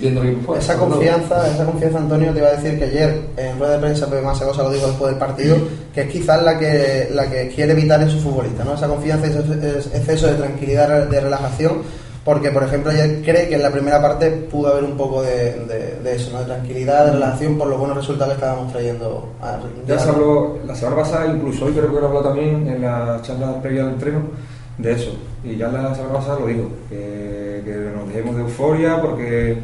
viendo 0.00 0.22
fuera. 0.46 0.62
Esa 0.62 0.74
¿no? 0.76 0.86
confianza, 0.88 1.48
esa 1.52 1.66
confianza, 1.66 1.98
Antonio, 1.98 2.32
te 2.32 2.38
iba 2.38 2.48
a 2.48 2.52
decir 2.56 2.78
que 2.78 2.84
ayer 2.84 3.22
en 3.36 3.58
rueda 3.58 3.72
de 3.74 3.78
prensa 3.80 4.06
Pepe 4.08 4.22
Massa 4.22 4.46
Cosa 4.46 4.62
lo 4.62 4.70
dijo 4.70 4.86
después 4.86 5.10
del 5.10 5.18
partido, 5.18 5.56
que 5.92 6.02
es 6.02 6.06
quizás 6.10 6.42
la 6.44 6.56
que, 6.58 7.08
la 7.12 7.28
que 7.28 7.48
quiere 7.48 7.72
evitar 7.72 8.00
en 8.00 8.08
su 8.08 8.18
futbolista, 8.20 8.64
¿no? 8.64 8.74
Esa 8.74 8.86
confianza 8.88 9.26
y 9.26 9.30
ese 9.30 9.96
exceso 9.98 10.28
de 10.28 10.34
tranquilidad, 10.34 11.08
de 11.08 11.20
relajación, 11.20 11.82
porque 12.24 12.50
por 12.52 12.62
ejemplo 12.62 12.90
ayer 12.92 13.20
cree 13.24 13.48
que 13.48 13.56
en 13.56 13.62
la 13.62 13.70
primera 13.70 14.00
parte 14.00 14.30
pudo 14.30 14.68
haber 14.72 14.84
un 14.84 14.96
poco 14.96 15.22
de, 15.22 15.54
de- 15.66 15.98
de 16.02 16.14
eso, 16.16 16.30
¿no? 16.32 16.38
De 16.40 16.44
tranquilidad, 16.46 17.06
de 17.06 17.12
relajación 17.12 17.58
por 17.58 17.66
los 17.68 17.78
buenos 17.78 17.96
resultados 17.96 18.34
que 18.34 18.40
estábamos 18.40 18.72
trayendo. 18.72 19.28
a- 19.42 19.58
Ya 19.86 19.98
se 19.98 20.08
habló 20.10 20.58
la 20.66 20.74
semana 20.74 20.96
pasada, 20.98 21.26
incluso 21.26 21.64
hoy 21.64 21.72
creo 21.72 21.92
que 21.92 22.00
lo 22.00 22.06
habló 22.06 22.20
también 22.22 22.66
en 22.68 22.82
la 22.82 23.18
charla 23.22 23.60
previa 23.60 23.84
del 23.84 23.94
entreno, 23.94 24.20
de 24.78 24.92
eso. 24.92 25.10
Y 25.44 25.56
ya 25.56 25.68
la 25.68 25.94
semana 25.94 26.14
pasada 26.14 26.38
lo 26.38 26.46
dijo, 26.46 26.68
que, 26.88 27.62
que 27.64 27.90
nos 27.96 28.06
dejemos 28.08 28.36
de 28.36 28.42
euforia 28.42 29.00
porque, 29.02 29.58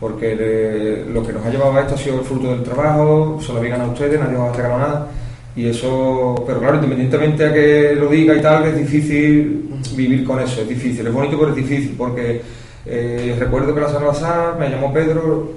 porque 0.00 0.34
le- 0.34 1.04
lo 1.06 1.24
que 1.24 1.32
nos 1.32 1.46
ha 1.46 1.50
llevado 1.50 1.76
a 1.76 1.80
esto 1.82 1.94
ha 1.94 1.98
sido 1.98 2.16
el 2.18 2.24
fruto 2.24 2.48
del 2.48 2.64
trabajo, 2.64 3.38
se 3.40 3.52
lo 3.52 3.58
habían 3.58 3.74
ganado 3.78 3.92
ustedes, 3.92 4.18
nadie 4.18 4.36
os 4.36 4.48
ha 4.52 4.56
regalado 4.56 4.80
nada. 4.80 5.06
Y 5.60 5.68
eso, 5.68 6.42
pero 6.46 6.58
claro, 6.58 6.76
independientemente 6.76 7.44
a 7.44 7.52
que 7.52 7.94
lo 7.94 8.08
diga 8.08 8.34
y 8.34 8.40
tal, 8.40 8.64
es 8.64 8.78
difícil 8.78 9.68
vivir 9.94 10.24
con 10.24 10.40
eso, 10.40 10.62
es 10.62 10.68
difícil, 10.70 11.06
es 11.06 11.12
bonito 11.12 11.38
pero 11.38 11.50
es 11.50 11.56
difícil, 11.56 11.94
porque 11.98 12.40
eh, 12.86 13.36
recuerdo 13.38 13.74
que 13.74 13.80
la 13.82 13.88
semana 13.88 14.06
pasada 14.06 14.56
me 14.58 14.70
llamó 14.70 14.90
Pedro, 14.90 15.50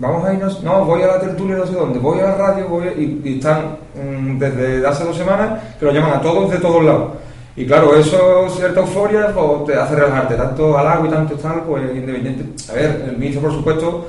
vamos 0.00 0.24
a 0.24 0.32
irnos, 0.32 0.62
no, 0.62 0.86
voy 0.86 1.02
a 1.02 1.08
la 1.08 1.20
tertulia 1.20 1.56
no 1.56 1.66
sé 1.66 1.74
dónde, 1.74 1.98
voy 1.98 2.20
a 2.20 2.28
la 2.28 2.36
radio, 2.36 2.68
voy 2.68 3.20
y, 3.22 3.34
están 3.34 3.76
mm, 3.94 4.38
desde 4.38 4.86
hace 4.86 5.04
dos 5.04 5.14
semanas 5.14 5.62
que 5.78 5.84
lo 5.84 5.92
llaman 5.92 6.14
a 6.14 6.22
todos 6.22 6.50
de 6.50 6.56
todos 6.56 6.82
lados. 6.82 7.10
Y 7.54 7.66
claro, 7.66 7.94
eso, 7.94 8.48
cierta 8.48 8.80
euforia, 8.80 9.30
pues, 9.34 9.66
te 9.66 9.74
hace 9.74 9.94
relajarte, 9.94 10.36
tanto 10.36 10.78
al 10.78 10.86
agua 10.86 11.06
y 11.06 11.10
tanto 11.10 11.34
tal, 11.34 11.64
pues 11.64 11.84
independiente. 11.94 12.46
A 12.72 12.76
ver, 12.76 13.04
el 13.10 13.18
ministro, 13.18 13.42
por 13.42 13.52
supuesto, 13.52 14.06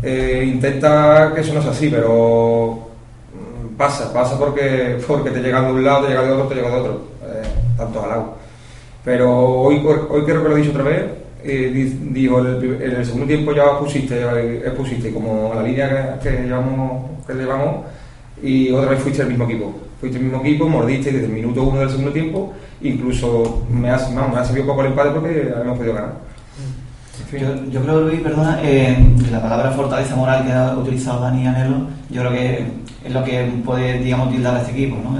eh, 0.00 0.44
intenta 0.46 1.32
que 1.34 1.40
eso 1.40 1.52
no 1.54 1.60
sea 1.60 1.72
así, 1.72 1.88
pero 1.88 2.85
pasa, 3.76 4.12
pasa 4.12 4.38
porque, 4.38 4.98
porque 5.06 5.30
te 5.30 5.40
llega 5.40 5.60
de 5.62 5.72
un 5.72 5.84
lado, 5.84 6.02
te 6.04 6.08
llega 6.08 6.22
de 6.22 6.32
otro, 6.32 6.46
te 6.46 6.54
llega 6.54 6.70
de 6.70 6.76
otro, 6.76 7.02
eh, 7.22 7.42
tanto 7.76 8.02
al 8.04 8.12
agua. 8.12 8.34
Pero 9.04 9.32
hoy, 9.38 9.76
hoy 10.10 10.22
creo 10.24 10.42
que 10.42 10.48
lo 10.48 10.56
he 10.56 10.60
dicho 10.60 10.70
otra 10.72 10.82
vez, 10.84 11.04
eh, 11.44 11.70
di- 11.72 12.10
digo, 12.12 12.40
en 12.40 12.46
el, 12.46 12.82
el 12.82 13.04
segundo 13.06 13.26
tiempo 13.26 13.52
ya 13.52 13.64
expusiste, 13.64 14.20
eh, 14.20 15.12
como 15.14 15.52
la 15.54 15.62
línea 15.62 16.18
que, 16.20 16.28
que 16.30 16.42
llevamos, 16.42 17.10
que 17.26 17.34
llevamos 17.34 17.84
y 18.42 18.70
otra 18.72 18.90
vez 18.90 19.00
fuiste 19.00 19.22
el 19.22 19.28
mismo 19.28 19.44
equipo. 19.44 19.72
Fuiste 20.00 20.18
el 20.18 20.24
mismo 20.24 20.40
equipo, 20.40 20.68
mordiste 20.68 21.12
desde 21.12 21.26
el 21.26 21.32
minuto 21.32 21.62
uno 21.62 21.80
del 21.80 21.88
segundo 21.90 22.12
tiempo, 22.12 22.52
incluso 22.82 23.62
me 23.70 23.90
ha, 23.90 23.96
vamos, 23.96 24.36
me 24.38 24.44
servido 24.44 24.66
poco 24.66 24.80
el 24.82 24.88
empate 24.88 25.10
porque 25.10 25.52
hemos 25.62 25.78
podido 25.78 25.94
ganar. 25.94 26.12
Fin. 27.30 27.40
Yo, 27.40 27.70
yo 27.70 27.80
creo, 27.82 28.00
Luis, 28.02 28.20
perdona, 28.20 28.60
eh, 28.62 28.96
la 29.30 29.40
palabra 29.40 29.70
fortaleza 29.70 30.14
moral 30.16 30.44
que 30.44 30.52
ha 30.52 30.76
utilizado 30.76 31.20
Dani 31.22 31.46
Anelo, 31.46 31.86
yo 32.10 32.20
creo 32.22 32.32
que 32.32 32.64
es 33.06 33.12
lo 33.12 33.24
que 33.24 33.44
puede, 33.64 33.98
digamos, 33.98 34.30
tildar 34.30 34.56
a 34.56 34.60
este 34.60 34.72
equipo, 34.72 34.96
¿no? 34.96 35.16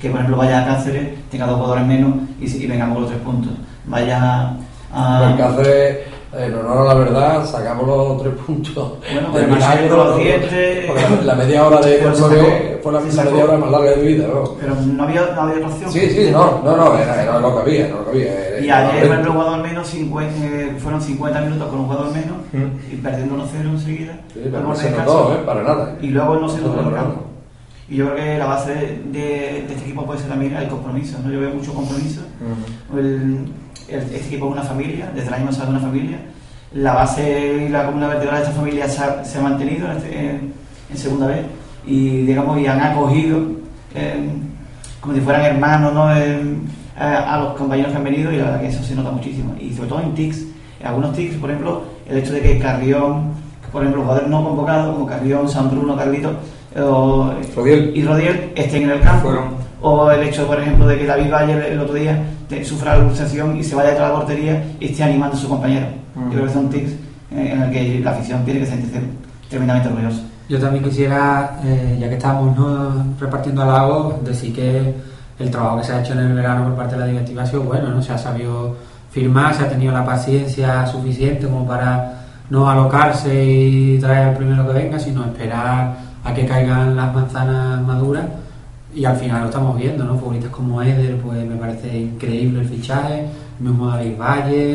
Que, 0.00 0.10
por 0.10 0.20
ejemplo, 0.20 0.36
vaya 0.36 0.62
a 0.62 0.66
Cáceres, 0.66 1.08
tenga 1.30 1.46
dos 1.46 1.56
jugadores 1.56 1.86
menos 1.86 2.14
y, 2.40 2.44
y 2.44 2.66
vengamos 2.66 2.94
con 2.94 3.02
los 3.02 3.12
tres 3.12 3.22
puntos. 3.22 3.52
Vaya 3.86 4.56
a... 4.92 5.34
Hace, 5.34 6.04
en 6.38 6.54
honor 6.54 6.78
a 6.78 6.84
la 6.84 6.94
verdad, 6.94 7.44
sacamos 7.46 7.86
los 7.86 8.22
tres 8.22 8.34
puntos. 8.46 8.92
Bueno, 9.12 9.38
de 9.38 9.46
milagro, 9.46 9.96
los 9.96 10.18
la, 10.18 11.22
la 11.22 11.34
media 11.34 11.66
hora 11.66 11.80
de 11.80 11.96
Pues 12.02 12.18
sacó- 12.18 12.30
fue 12.82 12.92
la, 12.92 13.00
media 13.00 13.44
hora 13.44 13.56
más 13.58 13.70
larga 13.70 13.90
de 13.90 13.96
mi 13.96 14.08
vida, 14.14 14.28
¿no? 14.32 14.52
Pero 14.60 14.74
no 14.76 15.02
había, 15.02 15.22
no 15.34 15.40
había 15.42 15.56
otra 15.56 15.68
opción. 15.68 15.90
Sí, 15.90 16.08
sí, 16.10 16.28
no, 16.30 16.60
no, 16.62 16.76
no, 16.76 16.96
era, 16.98 17.22
era 17.22 17.40
lo 17.40 17.54
que 17.56 17.60
había, 17.62 17.86
era 17.86 17.96
lo 17.96 18.04
que 18.04 18.10
había. 18.10 18.48
era- 18.48 18.60
Y 18.60 18.70
ayer, 18.70 19.02
por 19.02 19.10
ejemplo, 19.12 19.32
jugador 19.32 19.58
menos, 19.62 19.86
50, 19.88 20.46
eh, 20.46 20.76
fueron 20.78 21.02
50 21.02 21.40
minutos 21.40 21.68
con 21.68 21.78
un 21.80 21.86
jugador 21.86 22.12
menos 22.12 22.36
Mm. 22.52 22.92
y 22.92 22.96
perdiendo 22.96 23.34
1-0 23.34 23.70
enseguida. 23.70 24.12
Sí, 24.32 24.40
pero 24.44 24.50
Luego 24.50 24.68
no 24.68 24.74
se 24.76 24.90
notó, 24.92 25.34
¿eh? 25.34 25.38
Para 25.44 25.62
nada. 25.64 25.96
Y 26.00 26.08
luego 26.08 26.36
no 26.36 26.48
se 26.48 26.60
notó 26.60 26.80
en 26.80 26.86
el 26.86 26.94
campo. 26.94 27.22
Y 27.88 27.96
yo 27.96 28.04
creo 28.12 28.16
que 28.16 28.38
la 28.38 28.46
base 28.46 28.70
de, 28.74 28.80
de- 29.12 29.18
de 29.18 29.58
este 29.58 29.74
equipo 29.84 30.04
puede 30.06 30.20
ser 30.20 30.28
también 30.28 30.54
el 30.56 30.68
compromiso. 30.68 31.18
¿no? 31.24 31.30
Yo 31.32 31.40
veo 31.40 31.50
mucho 31.50 31.72
compromiso. 31.74 32.20
El- 32.96 33.46
este 33.88 34.16
equipo 34.16 34.46
es 34.46 34.52
una 34.52 34.62
familia, 34.62 35.10
desde 35.14 35.28
el 35.28 35.34
año 35.34 35.46
pasado 35.46 35.64
es 35.64 35.70
una 35.70 35.80
familia. 35.80 36.18
La 36.74 36.94
base 36.94 37.64
y 37.66 37.68
la 37.68 37.84
columna 37.86 38.08
vertebral 38.08 38.40
de 38.40 38.42
esta 38.46 38.56
familia 38.56 38.88
se 38.88 39.02
ha, 39.02 39.24
se 39.24 39.38
ha 39.38 39.42
mantenido 39.42 39.86
en, 39.90 39.96
este- 39.96 40.30
en- 40.30 40.52
segunda 40.96 41.26
vez 41.26 41.40
y, 41.86 42.22
digamos, 42.22 42.58
y 42.58 42.66
han 42.66 42.80
acogido 42.80 43.38
eh, 43.94 44.28
como 45.00 45.14
si 45.14 45.20
fueran 45.20 45.42
hermanos 45.42 45.92
¿no? 45.92 46.16
Eh, 46.16 46.56
a, 46.98 47.34
a 47.34 47.38
los 47.40 47.54
compañeros 47.54 47.90
que 47.92 47.98
han 47.98 48.04
venido 48.04 48.32
y 48.32 48.36
la 48.36 48.44
verdad 48.44 48.60
que 48.60 48.68
eso 48.68 48.82
se 48.82 48.94
nota 48.94 49.10
muchísimo. 49.10 49.54
Y 49.60 49.72
sobre 49.74 49.88
todo 49.88 50.00
en 50.00 50.14
TICs, 50.14 50.44
en 50.80 50.86
algunos 50.86 51.12
TICs, 51.14 51.36
por 51.36 51.50
ejemplo, 51.50 51.82
el 52.08 52.18
hecho 52.18 52.32
de 52.32 52.40
que 52.40 52.58
Carrión, 52.58 53.32
por 53.72 53.82
ejemplo, 53.82 54.02
jugadores 54.02 54.28
no 54.28 54.42
convocados 54.44 54.94
como 54.94 55.06
Carrión, 55.06 55.48
San 55.48 55.70
Bruno, 55.70 55.96
Carlito 55.96 56.30
eh, 56.74 56.80
o, 56.80 57.32
Rodiel. 57.54 57.92
y 57.94 58.02
Rodiel 58.04 58.52
estén 58.56 58.84
en 58.84 58.90
el 58.90 59.00
campo. 59.00 59.28
Fueron. 59.28 59.44
O 59.82 60.10
el 60.10 60.22
hecho, 60.22 60.46
por 60.46 60.58
ejemplo, 60.60 60.86
de 60.88 60.98
que 60.98 61.06
David 61.06 61.30
Valle 61.30 61.72
el 61.72 61.80
otro 61.80 61.94
día 61.94 62.18
te- 62.48 62.64
sufra 62.64 62.96
la 62.98 63.04
luxación 63.04 63.56
y 63.56 63.62
se 63.64 63.74
vaya 63.74 63.90
detrás 63.90 64.08
de 64.08 64.12
la 64.14 64.18
portería 64.20 64.64
y 64.80 64.86
esté 64.86 65.04
animando 65.04 65.36
a 65.36 65.38
su 65.40 65.48
compañero. 65.48 65.86
Yo 66.16 66.30
creo 66.30 66.46
que 66.46 66.52
son 66.52 66.70
tics 66.70 66.92
eh, 67.32 67.50
en 67.52 67.62
el 67.62 67.70
que 67.70 68.00
la 68.02 68.10
afición 68.12 68.44
tiene 68.44 68.60
que 68.60 68.66
sentirse 68.66 69.00
tremendamente 69.50 69.88
orgullosa. 69.90 70.22
Yo 70.48 70.58
también 70.60 70.84
quisiera, 70.84 71.58
eh, 71.64 71.96
ya 72.00 72.08
que 72.08 72.14
estamos 72.14 72.56
¿no? 72.56 73.04
repartiendo 73.20 73.62
halagos, 73.62 74.24
decir 74.24 74.54
que 74.54 74.94
el 75.38 75.50
trabajo 75.50 75.78
que 75.78 75.84
se 75.84 75.92
ha 75.92 76.00
hecho 76.00 76.12
en 76.14 76.20
el 76.20 76.32
verano 76.34 76.64
por 76.64 76.76
parte 76.76 76.94
de 76.94 77.00
la 77.00 77.06
directiva 77.06 77.42
ha 77.42 77.46
sido 77.46 77.62
bueno, 77.62 77.88
¿no? 77.90 78.00
Se 78.02 78.12
ha 78.12 78.18
sabido 78.18 78.76
firmar, 79.10 79.54
se 79.54 79.64
ha 79.64 79.68
tenido 79.68 79.92
la 79.92 80.04
paciencia 80.04 80.86
suficiente 80.86 81.46
como 81.46 81.66
para 81.66 82.12
no 82.48 82.70
alocarse 82.70 83.44
y 83.44 83.98
traer 83.98 84.28
al 84.28 84.36
primero 84.36 84.66
que 84.66 84.72
venga, 84.72 84.98
sino 84.98 85.24
esperar 85.24 85.96
a 86.24 86.32
que 86.34 86.46
caigan 86.46 86.94
las 86.96 87.12
manzanas 87.12 87.82
maduras 87.82 88.24
y 88.96 89.04
al 89.04 89.16
final 89.16 89.40
lo 89.42 89.46
estamos 89.48 89.76
viendo, 89.76 90.04
¿no? 90.04 90.16
Futbolistas 90.18 90.50
como 90.50 90.80
Eder, 90.82 91.16
pues 91.18 91.44
me 91.46 91.56
parece 91.56 91.96
increíble 91.98 92.60
el 92.62 92.68
fichaje, 92.68 93.26
el 93.60 93.64
mismo 93.66 93.88
David 93.88 94.16
Valle, 94.18 94.72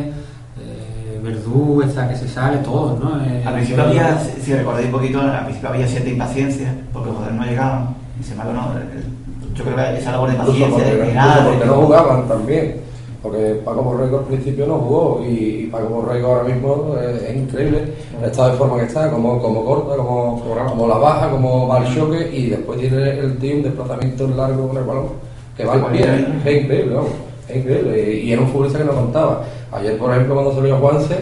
eh, 0.59 1.19
Verdú, 1.23 1.81
esta 1.83 2.07
que 2.07 2.15
se 2.15 2.27
sale, 2.27 2.57
todos, 2.57 2.99
¿no? 2.99 3.19
Eh, 3.25 3.43
Al 3.45 3.53
principio 3.55 3.83
había, 3.83 4.19
si 4.19 4.53
recordáis 4.53 4.85
un 4.85 4.91
poquito, 4.91 5.21
al 5.21 5.43
principio 5.45 5.69
había 5.69 5.87
cierta 5.87 6.09
impaciencia 6.09 6.73
porque 6.93 7.07
los 7.09 7.17
jugadores 7.17 7.39
no 7.39 7.45
llegaban. 7.47 7.95
Y 8.19 8.23
sin 8.23 8.33
embargo, 8.33 8.53
no, 8.53 8.73
el- 8.77 9.55
yo 9.55 9.63
creo 9.65 9.75
que 9.75 9.97
esa 9.99 10.11
labor 10.11 10.29
de 10.31 10.37
paciencia, 10.37 10.83
de 10.83 10.91
esperar, 10.91 11.43
de- 11.43 11.49
porque 11.49 11.65
no 11.65 11.73
jugaban 11.73 12.27
también. 12.27 12.75
Porque 13.21 13.61
Paco 13.63 13.83
Borrego 13.83 14.19
al 14.19 14.25
principio 14.25 14.65
no 14.65 14.79
jugó 14.79 15.23
y 15.23 15.67
Paco 15.67 15.89
Borrego 15.89 16.27
ahora 16.27 16.43
mismo 16.43 16.95
eh, 16.99 17.27
es 17.29 17.35
increíble 17.35 17.93
el 18.19 18.25
estado 18.25 18.51
de 18.51 18.57
forma 18.57 18.77
que 18.77 18.85
está, 18.85 19.11
como, 19.11 19.39
como 19.39 19.63
corta, 19.63 19.95
como, 19.95 20.41
como 20.41 20.87
la 20.87 20.95
baja, 20.95 21.29
como 21.29 21.67
va 21.67 21.77
al 21.77 21.95
choque 21.95 22.29
y 22.33 22.49
después 22.49 22.79
tiene 22.79 23.19
el 23.19 23.37
tío 23.37 23.57
un 23.57 23.63
desplazamiento 23.63 24.27
largo 24.29 24.67
con 24.69 24.77
el 24.77 24.83
balón 24.83 25.05
que 25.55 25.65
va 25.65 25.73
al 25.73 25.91
pie. 25.91 26.03
Es 26.03 26.63
increíble, 26.63 26.95
vamos, 26.95 27.11
es 27.47 27.57
increíble. 27.57 28.13
Y, 28.15 28.31
era 28.31 28.41
un 28.41 28.47
futbolista 28.47 28.79
que 28.79 28.85
no 28.85 28.93
contaba. 28.93 29.43
Ayer, 29.71 29.97
por 29.99 30.11
ejemplo, 30.11 30.33
cuando 30.33 30.55
salió 30.55 30.77
Juanse, 30.77 31.17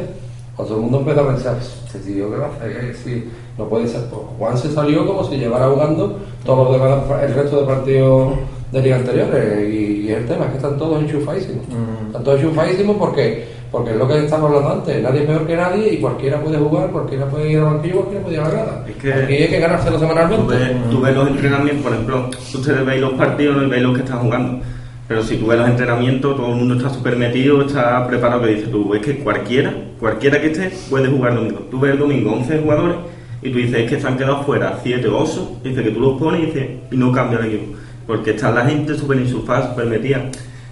cuando 0.55 0.73
todo 0.73 0.75
el 0.77 0.81
mundo 0.83 0.99
empezó 0.99 1.21
a 1.21 1.27
pensar, 1.27 1.57
este 1.57 1.99
tío, 1.99 2.31
¿qué 2.31 2.37
va 2.37 2.45
a 2.45 2.49
hacer? 2.49 2.95
Si 2.95 3.29
no 3.59 3.65
puede 3.65 3.87
ser. 3.87 4.01
Pues 4.09 4.21
Juanse 4.39 4.69
salió 4.71 5.05
como 5.05 5.23
si 5.23 5.37
llevara 5.37 5.67
jugando 5.67 6.17
todos 6.45 6.71
los 6.71 6.81
demás, 6.81 7.23
el 7.23 7.33
resto 7.35 7.59
de 7.61 7.67
partidos 7.67 8.33
de 8.71 8.81
liga 8.81 8.95
anteriores. 8.95 9.69
Y, 9.69 10.07
y 10.07 10.11
el 10.11 10.25
tema 10.25 10.45
es 10.45 10.51
que 10.51 10.57
están 10.57 10.77
todos 10.77 11.01
enchufadísimos. 11.01 11.67
Mm. 11.67 12.07
Están 12.07 12.23
todos 12.23 12.39
enchufadísimos 12.39 12.95
porque, 12.97 13.45
porque 13.71 13.91
es 13.91 13.97
lo 13.97 14.07
que 14.07 14.17
estamos 14.25 14.49
hablando 14.49 14.71
antes. 14.75 15.03
Nadie 15.03 15.21
es 15.21 15.27
peor 15.27 15.45
que 15.45 15.55
nadie 15.55 15.93
y 15.93 15.97
cualquiera 15.97 16.39
puede 16.41 16.57
jugar, 16.57 16.89
cualquiera 16.89 17.25
puede 17.27 17.51
ir 17.51 17.57
al 17.59 17.65
banquillo, 17.65 17.95
cualquiera 17.97 18.23
puede 18.23 18.35
ir 18.35 18.41
a 18.41 18.43
la 18.45 18.49
grada. 18.49 18.85
Es 18.87 18.95
que- 18.95 19.13
Aquí 19.13 19.33
hay 19.33 19.47
que 19.49 19.59
ganárselo 19.59 19.95
Tú 19.97 20.01
semanalmente. 20.01 20.53
ves, 20.55 20.89
tú 20.89 21.01
ves 21.01 21.15
los 21.15 21.27
entrenamientos, 21.27 21.83
por 21.83 21.93
ejemplo, 21.93 22.29
ustedes 22.55 22.85
veis 22.85 23.01
los 23.01 23.13
partidos 23.13 23.63
y 23.63 23.69
veis 23.69 23.83
los 23.83 23.93
que 23.97 24.03
están 24.03 24.19
jugando. 24.19 24.63
Pero 25.07 25.23
si 25.23 25.37
tú 25.37 25.47
ves 25.47 25.57
los 25.57 25.67
entrenamientos, 25.69 26.35
todo 26.37 26.49
el 26.49 26.55
mundo 26.55 26.75
está 26.75 26.89
súper 26.91 27.15
metido, 27.15 27.61
está 27.63 28.05
preparado, 28.05 28.43
que 28.43 28.49
dices 28.53 28.69
tú, 28.69 28.93
es 28.93 29.01
que 29.01 29.17
cualquiera, 29.23 29.73
cualquiera 29.99 30.39
que 30.39 30.51
esté, 30.51 30.69
puede 30.87 31.07
jugar 31.09 31.33
domingo. 31.33 31.61
Tú 31.71 31.79
ves 31.79 31.93
el 31.93 31.97
domingo 31.99 32.31
11 32.33 32.59
jugadores 32.59 32.95
y 33.41 33.51
tú 33.51 33.57
dices, 33.57 33.81
es 33.85 33.89
que 33.89 33.99
se 34.01 34.07
han 34.07 34.17
quedado 34.17 34.43
fuera 34.43 34.77
7 34.83 35.07
o 35.07 35.17
8, 35.19 35.51
dices 35.63 35.83
que 35.83 35.91
tú 35.91 35.99
los 35.99 36.19
pones 36.19 36.41
y, 36.41 36.45
dices, 36.47 36.67
y 36.91 36.97
no 36.97 37.11
cambia 37.11 37.39
el 37.39 37.45
equipo. 37.45 37.77
Porque 38.07 38.31
está 38.31 38.51
la 38.51 38.65
gente 38.65 38.95
súper 38.95 39.19
insufada, 39.19 39.69
súper 39.69 39.85
metida. 39.85 40.21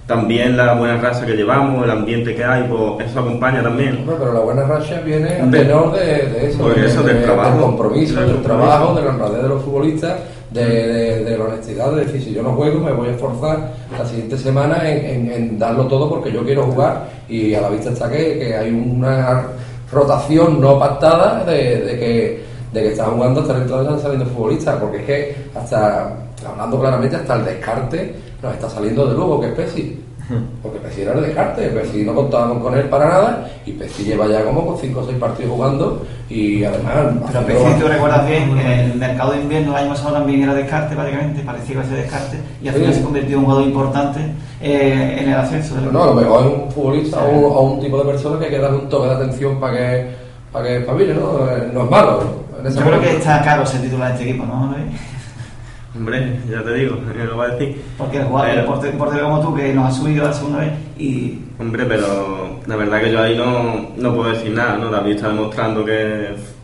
también 0.07 0.55
la 0.55 0.73
buena 0.73 0.97
raza 1.01 1.25
que 1.25 1.33
llevamos, 1.35 1.83
el 1.83 1.91
ambiente 1.91 2.33
que 2.33 2.43
hay, 2.43 2.63
pues 2.63 3.09
eso 3.09 3.19
acompaña 3.19 3.61
también. 3.61 4.03
Bueno, 4.05 4.19
pero 4.19 4.33
la 4.33 4.39
buena 4.39 4.63
racha 4.63 5.01
viene 5.01 5.41
a 5.41 5.49
tenor 5.51 5.91
de, 5.93 6.05
de 6.05 6.47
eso, 6.47 6.59
Por 6.59 6.75
de- 6.75 6.85
eso, 6.87 7.03
de- 7.03 7.13
del 7.13 7.23
trabajo. 7.23 7.59
compromiso, 7.61 8.15
Del 8.15 8.25
del 8.27 8.35
compromiso. 8.37 8.67
trabajo, 8.69 8.95
de 8.95 9.01
la 9.03 9.09
honradez 9.09 9.43
de 9.43 9.49
los 9.49 9.63
futbolistas, 9.63 10.19
de, 10.51 11.35
la 11.37 11.43
honestidad, 11.43 11.91
de 11.91 12.05
decir, 12.05 12.21
si 12.23 12.33
yo 12.33 12.41
no 12.41 12.53
juego, 12.53 12.79
me 12.79 12.93
voy 12.93 13.09
a 13.09 13.11
esforzar 13.11 13.73
la 13.99 14.05
siguiente 14.05 14.37
semana 14.37 14.89
en, 14.89 15.05
en- 15.05 15.31
en 15.31 15.59
darlo 15.59 15.87
todo 15.87 16.09
porque 16.09 16.31
yo 16.31 16.43
quiero 16.45 16.63
jugar 16.63 17.09
y 17.27 17.53
a 17.53 17.59
la 17.61 17.69
vista 17.69 17.89
está 17.91 18.09
que, 18.09 18.39
que 18.39 18.55
hay 18.55 18.71
una 18.71 19.43
rotación 19.91 20.61
no 20.61 20.79
pactada 20.79 21.43
de 21.43 21.53
que, 21.99 22.43
de 22.73 22.81
que 22.81 22.87
están 22.91 23.11
jugando 23.11 23.41
hasta 23.41 23.53
dentro 23.53 23.81
están 23.81 23.99
saliendo 23.99 24.25
futbolistas, 24.25 24.75
porque 24.75 24.97
es 24.97 25.03
que 25.05 25.35
hasta, 25.57 26.13
hablando 26.49 26.79
claramente, 26.79 27.15
hasta 27.15 27.35
el 27.35 27.45
descarte 27.45 28.15
nos 28.41 28.53
está 28.53 28.69
saliendo 28.69 29.05
de 29.07 29.13
luego 29.15 29.39
que 29.41 29.47
es 29.47 29.53
Pesci. 29.53 30.03
Porque 30.61 30.79
Pesci 30.79 31.03
era 31.03 31.13
el 31.13 31.21
descarte, 31.21 31.69
Pesci 31.69 32.03
no 32.03 32.13
contábamos 32.13 32.61
con 32.61 32.77
él 32.77 32.89
para 32.89 33.07
nada 33.07 33.49
y 33.65 33.71
Pesci 33.71 34.03
lleva 34.03 34.27
ya 34.27 34.43
como 34.43 34.65
con 34.67 34.77
5 34.77 34.99
o 34.99 35.05
6 35.05 35.17
partidos 35.17 35.51
jugando 35.53 36.01
y 36.29 36.65
además... 36.65 36.93
Pero 37.31 37.45
Pesci, 37.45 37.79
tú 37.79 37.87
recuerdas 37.87 38.27
bien, 38.27 38.57
el 38.57 38.95
mercado 38.95 39.31
de 39.31 39.39
invierno 39.39 39.71
el 39.71 39.83
año 39.83 39.89
pasado 39.91 40.15
también 40.15 40.43
era 40.43 40.53
descarte 40.53 40.95
prácticamente, 40.95 41.41
parecía 41.43 41.81
ese 41.81 41.93
descarte, 41.95 42.37
y 42.61 42.67
al 42.67 42.73
Sí. 42.73 42.79
final 42.81 42.93
se 42.95 43.01
convirtió 43.03 43.31
en 43.35 43.39
un 43.39 43.45
jugador 43.45 43.67
importante 43.67 44.19
eh, 44.61 45.17
en 45.21 45.29
el 45.29 45.35
ascenso. 45.35 45.75
del 45.75 45.93
No, 45.93 46.03
a 46.03 46.07
lo 46.07 46.15
mejor 46.15 46.41
es 46.45 46.51
un 46.51 46.71
futbolista 46.73 47.23
o, 47.23 47.29
un, 47.29 47.43
o 47.45 47.61
un 47.61 47.79
tipo 47.79 47.97
de 47.97 48.03
persona 48.11 48.37
que 48.37 48.45
hay 48.45 48.51
que 48.51 48.59
darle 48.59 48.79
un 48.79 48.89
toque 48.89 49.07
de 49.07 49.15
atención 49.15 49.59
para 49.61 49.77
que, 49.77 50.07
para 50.51 50.65
que 50.65 50.77
espabile, 50.79 51.13
¿no? 51.13 51.47
Eh, 51.49 51.69
No 51.73 51.85
es 51.85 51.89
malo. 51.89 52.19
Yo 52.63 52.71
creo 52.71 52.85
momento. 52.85 53.01
que 53.01 53.17
está 53.17 53.41
caro 53.43 53.65
ser 53.65 53.81
titular 53.81 54.09
de 54.09 54.13
este 54.15 54.29
equipo, 54.29 54.45
¿no? 54.45 54.73
Luis? 54.75 54.99
Hombre, 55.95 56.39
ya 56.49 56.61
te 56.63 56.73
digo, 56.73 56.97
ya 57.17 57.23
lo 57.23 57.35
voy 57.35 57.47
a 57.47 57.53
decir. 57.55 57.81
Porque 57.97 58.17
el 58.17 58.25
jugador, 58.25 58.49
el 58.49 58.65
portero, 58.65 58.97
portero 58.97 59.23
como 59.25 59.41
tú 59.41 59.55
que 59.55 59.73
nos 59.73 59.87
ha 59.87 59.91
subido 59.91 60.25
a 60.25 60.27
la 60.27 60.33
segunda 60.33 60.59
vez 60.59 60.71
y 60.97 61.39
Hombre, 61.59 61.85
pero 61.85 62.59
la 62.67 62.75
verdad 62.75 63.01
que 63.01 63.11
yo 63.11 63.19
ahí 63.19 63.35
no, 63.35 63.89
no 63.97 64.13
puedo 64.13 64.29
decir 64.29 64.51
nada, 64.51 64.77
¿no? 64.77 64.91
David 64.91 65.15
está 65.15 65.29
demostrando 65.29 65.83
que 65.83 66.33
es 66.33 66.55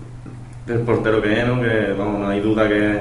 el 0.67 0.79
portero 0.81 1.19
que 1.19 1.39
es, 1.39 1.47
¿no? 1.47 1.59
Que, 1.59 1.93
vamos, 1.97 2.19
no 2.19 2.27
hay 2.27 2.39
duda 2.41 2.67
que, 2.67 2.99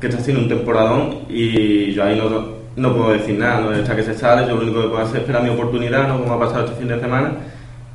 que 0.00 0.06
está 0.06 0.20
haciendo 0.20 0.42
un 0.42 0.48
temporadón 0.48 1.22
y 1.28 1.92
yo 1.92 2.04
ahí 2.04 2.16
no, 2.16 2.60
no 2.76 2.96
puedo 2.96 3.12
decir 3.12 3.36
nada, 3.36 3.60
¿no? 3.60 3.72
Está 3.72 3.96
que 3.96 4.04
se 4.04 4.14
sale, 4.14 4.46
yo 4.46 4.54
lo 4.54 4.62
único 4.62 4.82
que 4.82 4.88
puedo 4.88 5.02
hacer 5.02 5.16
es 5.16 5.22
esperar 5.22 5.42
mi 5.42 5.50
oportunidad, 5.50 6.06
¿no? 6.06 6.20
Como 6.20 6.34
ha 6.34 6.38
pasado 6.38 6.66
este 6.66 6.76
fin 6.76 6.88
de 6.88 7.00
semana 7.00 7.32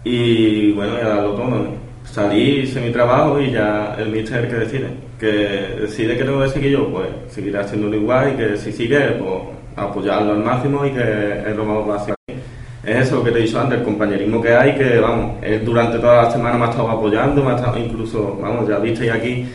y, 0.04 0.74
bueno, 0.74 0.96
y 0.98 1.06
a 1.06 1.08
darlo 1.08 1.36
todo, 1.36 1.50
¿no? 1.50 1.85
Salí, 2.06 2.62
hice 2.62 2.80
mi 2.80 2.92
trabajo 2.92 3.40
y 3.42 3.52
ya 3.52 3.96
el 3.98 4.10
míster 4.10 4.38
es 4.38 4.44
el 4.44 4.50
que 4.50 4.56
decide. 4.56 4.88
Que 5.20 5.82
decide 5.82 6.18
que 6.18 6.24
tengo 6.24 6.42
que 6.42 6.50
seguir 6.50 6.72
yo, 6.72 6.90
pues 6.90 7.08
seguiré 7.30 7.60
haciéndolo 7.60 7.96
igual 7.96 8.34
y 8.34 8.38
que 8.38 8.58
si 8.58 8.72
sigue, 8.72 9.00
pues 9.20 9.42
apoyarlo 9.76 10.34
al 10.34 10.44
máximo 10.44 10.86
y 10.86 10.92
que 10.92 11.44
es 11.46 11.56
lo 11.56 11.66
más 11.66 11.86
básico. 11.86 12.16
Es 12.86 13.08
eso 13.08 13.24
que 13.24 13.32
te 13.32 13.40
he 13.40 13.42
dicho 13.42 13.60
antes, 13.60 13.80
el 13.80 13.84
compañerismo 13.84 14.42
que 14.42 14.54
hay, 14.54 14.76
que 14.76 15.00
vamos, 15.00 15.38
él 15.42 15.66
durante 15.66 15.98
toda 15.98 16.24
la 16.24 16.32
semana 16.32 16.58
me 16.58 16.66
ha 16.66 16.70
estado 16.70 16.90
apoyando, 16.90 17.44
me 17.44 17.52
ha 17.52 17.56
estado 17.56 17.80
incluso, 17.80 18.38
vamos, 18.40 18.70
ya 18.70 18.78
visteis 18.78 19.12
aquí 19.12 19.46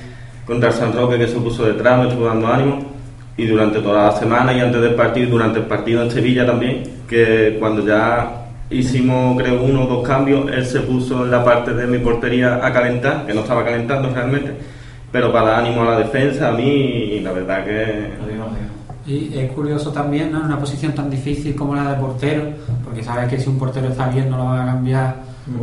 contra 0.44 0.70
el 0.70 0.74
San 0.74 0.92
Roque 0.92 1.16
que 1.16 1.28
se 1.28 1.38
puso 1.38 1.64
detrás, 1.64 1.98
me 2.00 2.08
estuvo 2.08 2.26
dando 2.26 2.48
ánimo, 2.48 2.84
y 3.36 3.46
durante 3.46 3.78
toda 3.78 4.06
la 4.06 4.12
semana 4.12 4.52
y 4.52 4.58
antes 4.58 4.82
del 4.82 4.96
partido, 4.96 5.30
durante 5.30 5.60
el 5.60 5.66
partido 5.66 6.02
en 6.02 6.10
Sevilla 6.10 6.44
también, 6.44 6.82
que 7.08 7.56
cuando 7.60 7.86
ya 7.86 8.39
hicimos 8.70 9.36
creo 9.36 9.62
uno 9.62 9.84
o 9.84 9.86
dos 9.86 10.08
cambios, 10.08 10.50
él 10.50 10.64
se 10.64 10.80
puso 10.80 11.24
en 11.24 11.30
la 11.30 11.44
parte 11.44 11.74
de 11.74 11.86
mi 11.86 11.98
portería 11.98 12.64
a 12.64 12.72
calentar, 12.72 13.26
que 13.26 13.34
no 13.34 13.40
estaba 13.40 13.64
calentando 13.64 14.10
realmente, 14.14 14.54
pero 15.10 15.32
para 15.32 15.50
dar 15.50 15.60
ánimo 15.60 15.82
a 15.82 15.86
la 15.86 15.98
defensa, 15.98 16.48
a 16.48 16.52
mí, 16.52 16.64
y 16.64 17.20
la 17.20 17.32
verdad 17.32 17.64
que. 17.64 18.10
Y 19.06 19.36
es 19.36 19.50
curioso 19.52 19.90
también, 19.90 20.30
¿no? 20.30 20.38
En 20.38 20.44
una 20.44 20.58
posición 20.58 20.92
tan 20.92 21.10
difícil 21.10 21.56
como 21.56 21.74
la 21.74 21.90
de 21.90 21.96
portero, 21.96 22.44
porque 22.84 23.02
sabes 23.02 23.28
que 23.28 23.40
si 23.40 23.48
un 23.48 23.58
portero 23.58 23.88
está 23.88 24.08
bien 24.08 24.30
no 24.30 24.36
lo 24.36 24.44
va 24.44 24.62
a 24.62 24.66
cambiar 24.66 25.16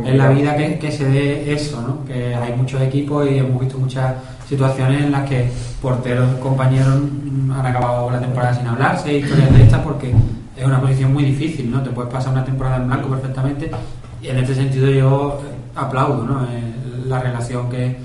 en 0.04 0.18
la 0.18 0.28
vida 0.28 0.54
que, 0.56 0.78
que 0.78 0.92
se 0.92 1.08
dé 1.08 1.52
eso, 1.52 1.80
¿no? 1.80 2.04
Que 2.04 2.34
hay 2.34 2.52
muchos 2.54 2.82
equipos 2.82 3.26
y 3.30 3.38
hemos 3.38 3.60
visto 3.60 3.78
muchas 3.78 4.16
situaciones 4.46 5.04
en 5.04 5.12
las 5.12 5.28
que 5.28 5.48
porteros, 5.80 6.34
compañeros 6.36 7.00
han 7.54 7.66
acabado 7.66 8.10
la 8.10 8.20
temporada 8.20 8.54
sin 8.54 8.66
hablarse, 8.66 9.18
historias 9.18 9.54
de 9.54 9.62
estas, 9.62 9.80
porque 9.80 10.12
es 10.58 10.64
una 10.64 10.80
posición 10.80 11.12
muy 11.12 11.24
difícil, 11.24 11.70
¿no? 11.70 11.82
Te 11.82 11.90
puedes 11.90 12.12
pasar 12.12 12.32
una 12.32 12.44
temporada 12.44 12.76
en 12.76 12.88
blanco 12.88 13.08
perfectamente 13.08 13.70
y 14.20 14.28
en 14.28 14.38
este 14.38 14.54
sentido 14.54 14.90
yo 14.90 15.40
eh, 15.42 15.54
aplaudo, 15.76 16.24
¿no? 16.24 16.44
Eh, 16.44 16.74
la 17.06 17.20
relación 17.20 17.70
que, 17.70 17.96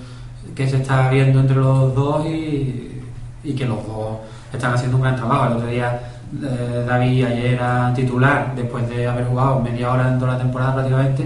que 0.56 0.68
se 0.68 0.78
está 0.78 1.10
viendo 1.10 1.40
entre 1.40 1.56
los 1.56 1.94
dos 1.96 2.26
y, 2.26 3.02
y 3.44 3.54
que 3.54 3.66
los 3.66 3.86
dos 3.88 4.18
están 4.54 4.74
haciendo 4.74 4.98
un 4.98 5.04
gran 5.04 5.16
trabajo. 5.16 5.48
El 5.48 5.54
otro 5.54 5.68
día 5.68 6.00
eh, 6.42 6.86
David 6.88 7.26
ayer 7.26 7.46
era 7.54 7.94
titular 7.94 8.54
después 8.56 8.88
de 8.90 9.08
haber 9.08 9.26
jugado 9.26 9.60
media 9.60 9.92
hora 9.92 10.14
en 10.14 10.20
toda 10.20 10.34
la 10.34 10.40
temporada 10.40 10.74
prácticamente 10.74 11.26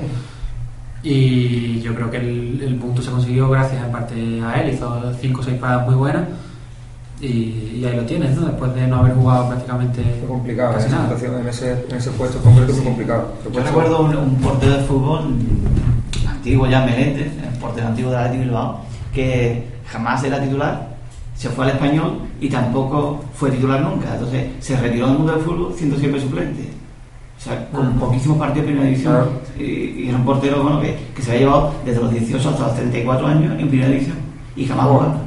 y 1.04 1.80
yo 1.82 1.94
creo 1.96 2.10
que 2.10 2.18
el, 2.18 2.78
punto 2.82 3.02
se 3.02 3.12
consiguió 3.12 3.50
gracias 3.50 3.86
en 3.86 3.92
parte 3.92 4.42
a 4.42 4.60
él, 4.60 4.74
hizo 4.74 5.14
cinco 5.22 5.42
o 5.42 5.44
seis 5.44 5.58
paradas 5.60 5.86
muy 5.86 5.96
buenas 5.96 6.24
y, 7.22 7.78
y 7.80 7.86
ahí 7.86 7.96
lo 7.96 8.04
tienes, 8.04 8.36
¿no? 8.36 8.46
Después 8.48 8.74
de 8.76 8.88
no 8.88 8.98
haber 8.98 9.14
jugado 9.16 9.48
prácticamente 9.50 10.04
Fue 10.20 10.28
complicado, 10.28 10.74
casi 10.74 10.88
esa, 10.88 10.96
nada. 10.98 11.10
situación, 11.16 11.42
en 11.42 11.48
ese, 11.48 11.86
en 11.90 11.96
ese 11.98 12.12
puesto 12.12 12.40
concreto 12.40 12.74
fue 12.74 12.84
complicado. 12.84 13.34
Yo 13.52 13.64
recuerdo 13.64 14.02
un, 14.04 14.16
un 14.16 14.36
portero 14.36 14.74
de 14.78 14.84
fútbol 14.84 15.36
antiguo 16.28 16.68
ya, 16.68 16.86
Meléndez, 16.86 17.32
el 17.52 17.60
portero 17.60 17.88
antiguo 17.88 18.12
de 18.12 18.18
Atlético 18.18 18.44
Bilbao, 18.44 18.80
que 19.14 19.64
jamás 19.88 20.24
era 20.24 20.42
titular, 20.42 20.96
se 21.36 21.50
fue 21.50 21.66
al 21.66 21.72
español 21.72 22.20
y 22.42 22.50
tampoco 22.50 23.24
fue 23.34 23.52
titular 23.52 23.82
nunca. 23.82 24.14
Entonces 24.14 24.46
se 24.60 24.76
retiró 24.78 25.08
del 25.08 25.18
mundo 25.18 25.34
del 25.34 25.42
fútbol 25.42 25.74
siendo 25.76 25.98
siempre 25.98 26.22
suplente. 26.22 26.70
O 27.40 27.40
sea, 27.40 27.68
con 27.70 27.94
poquísimos 28.00 28.38
partidos 28.40 28.66
de 28.68 28.74
primera 28.74 28.90
división. 28.90 29.14
Claro. 29.14 29.32
Y, 29.60 29.64
y 30.04 30.10
era 30.10 30.18
un 30.18 30.26
portero 30.26 30.64
bueno, 30.64 30.82
que, 30.82 30.98
que 31.16 31.22
se 31.22 31.32
había 31.32 31.42
llevado 31.46 31.74
desde 31.86 32.02
los 32.02 32.12
18 32.12 32.50
hasta 32.50 32.64
los 32.68 32.76
34 32.76 33.28
años 33.28 33.60
en 33.60 33.68
primera 33.70 33.90
división 33.90 34.18
y 34.56 34.66
jamás 34.66 34.88
Oh. 34.88 34.94
jugando. 34.94 35.20